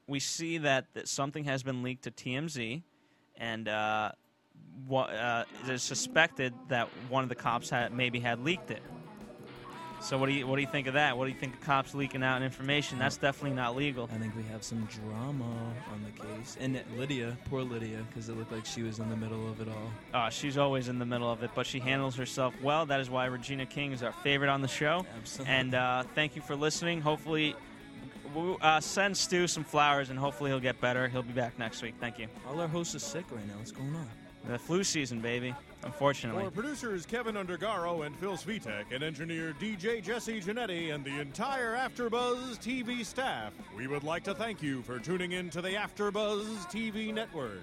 we 0.07 0.21
see 0.21 0.59
that, 0.59 0.87
that 0.95 1.09
something 1.09 1.45
has 1.45 1.63
been 1.63 1.83
leaked 1.83 2.05
to 2.05 2.11
TMZ, 2.11 2.83
and 3.37 3.69
uh, 3.69 4.13
what 4.87 5.11
uh, 5.11 5.45
it 5.65 5.71
is 5.71 5.83
suspected 5.83 6.55
that 6.69 6.89
one 7.09 7.23
of 7.23 7.29
the 7.29 7.35
cops 7.35 7.71
had 7.71 7.93
maybe 7.93 8.21
had 8.21 8.41
leaked 8.41 8.71
it. 8.71 8.83
So 10.07 10.17
what 10.17 10.27
do 10.27 10.33
you 10.35 10.47
what 10.47 10.55
do 10.55 10.63
you 10.63 10.69
think 10.69 10.87
of 10.87 10.95
that? 10.95 11.19
What 11.19 11.25
do 11.25 11.33
you 11.33 11.37
think 11.37 11.55
of 11.55 11.61
cops 11.63 11.93
leaking 11.93 12.23
out 12.23 12.41
information? 12.41 12.97
That's 12.97 13.17
definitely 13.17 13.57
not 13.57 13.75
legal. 13.75 14.09
I 14.15 14.19
think 14.19 14.37
we 14.37 14.45
have 14.45 14.63
some 14.63 14.85
drama 14.85 15.45
on 15.93 16.05
the 16.05 16.23
case. 16.23 16.57
And 16.61 16.81
Lydia, 16.97 17.37
poor 17.51 17.63
Lydia, 17.63 18.05
because 18.09 18.29
it 18.29 18.39
looked 18.39 18.53
like 18.53 18.65
she 18.65 18.85
was 18.85 19.01
in 19.01 19.11
the 19.11 19.17
middle 19.17 19.51
of 19.51 19.61
it 19.61 19.67
all. 19.67 19.91
Uh, 20.15 20.31
she's 20.31 20.59
always 20.59 20.87
in 20.87 21.01
the 21.01 21.05
middle 21.05 21.29
of 21.29 21.43
it, 21.43 21.51
but 21.57 21.67
she 21.67 21.81
handles 21.81 22.15
herself 22.15 22.55
well. 22.63 22.87
That 22.87 23.01
is 23.01 23.11
why 23.11 23.25
Regina 23.25 23.67
King 23.67 23.91
is 23.91 24.05
our 24.05 24.13
favorite 24.13 24.49
on 24.49 24.63
the 24.63 24.69
show. 24.69 25.05
Absolutely. 25.17 25.53
And 25.53 25.75
uh, 25.75 26.05
thank 26.15 26.37
you 26.37 26.43
for 26.43 26.55
listening. 26.55 27.01
Hopefully, 27.01 27.57
uh, 28.61 28.79
send 28.79 29.17
Stu 29.17 29.49
some 29.49 29.65
flowers, 29.65 30.11
and 30.11 30.19
hopefully 30.21 30.51
he'll 30.51 30.61
get 30.61 30.81
better. 30.81 31.09
He'll 31.09 31.25
be 31.25 31.33
back 31.33 31.59
next 31.59 31.83
week. 31.83 31.95
Thank 31.99 32.21
you. 32.21 32.29
all 32.49 32.61
our 32.61 32.69
hosts 32.69 32.95
are 32.95 33.01
sick 33.01 33.25
right 33.33 33.45
now. 33.49 33.55
What's 33.59 33.73
going 33.73 33.97
on? 33.97 34.09
The 34.47 34.57
flu 34.57 34.85
season, 34.85 35.19
baby. 35.21 35.53
Unfortunately. 35.85 36.45
For 36.45 36.51
producers 36.51 37.07
Keven 37.07 37.37
Undergaro 37.37 38.07
and 38.07 38.17
Phil 38.17 38.37
Svitek, 38.37 38.87
and 38.93 39.05
engineer 39.05 39.55
DJ 39.61 40.03
Jesse 40.03 40.41
Genetti, 40.41 40.93
and 40.95 41.05
the 41.05 41.21
entire 41.21 41.77
AfterBuzz 41.77 42.59
TV 42.59 43.05
staff, 43.05 43.53
we 43.77 43.87
would 43.87 44.03
like 44.03 44.25
to 44.25 44.35
thank 44.35 44.63
you 44.63 44.83
for 44.83 44.99
tuning 44.99 45.33
in 45.33 45.51
to 45.51 45.61
the 45.61 45.71
AfterBuzz 45.71 46.67
TV 46.71 47.15
network. 47.15 47.61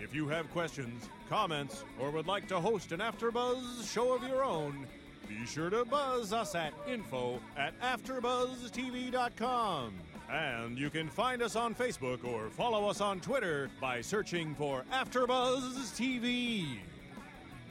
If 0.00 0.14
you 0.14 0.28
have 0.28 0.50
questions, 0.52 1.08
comments, 1.28 1.84
or 1.98 2.10
would 2.10 2.26
like 2.26 2.48
to 2.48 2.60
host 2.60 2.92
an 2.92 3.00
AfterBuzz 3.00 3.92
show 3.92 4.14
of 4.14 4.22
your 4.22 4.44
own, 4.44 4.86
be 5.28 5.44
sure 5.44 5.68
to 5.70 5.84
buzz 5.84 6.32
us 6.32 6.54
at 6.54 6.72
info 6.88 7.40
at 7.56 7.76
AfterBuzzTV.com. 7.80 9.92
And 10.30 10.78
you 10.78 10.90
can 10.90 11.08
find 11.08 11.42
us 11.42 11.56
on 11.56 11.74
Facebook 11.74 12.24
or 12.24 12.48
follow 12.50 12.88
us 12.88 13.00
on 13.00 13.18
Twitter 13.20 13.68
by 13.80 14.00
searching 14.00 14.54
for 14.54 14.84
AfterBuzz 14.92 15.96
TV. 15.96 16.78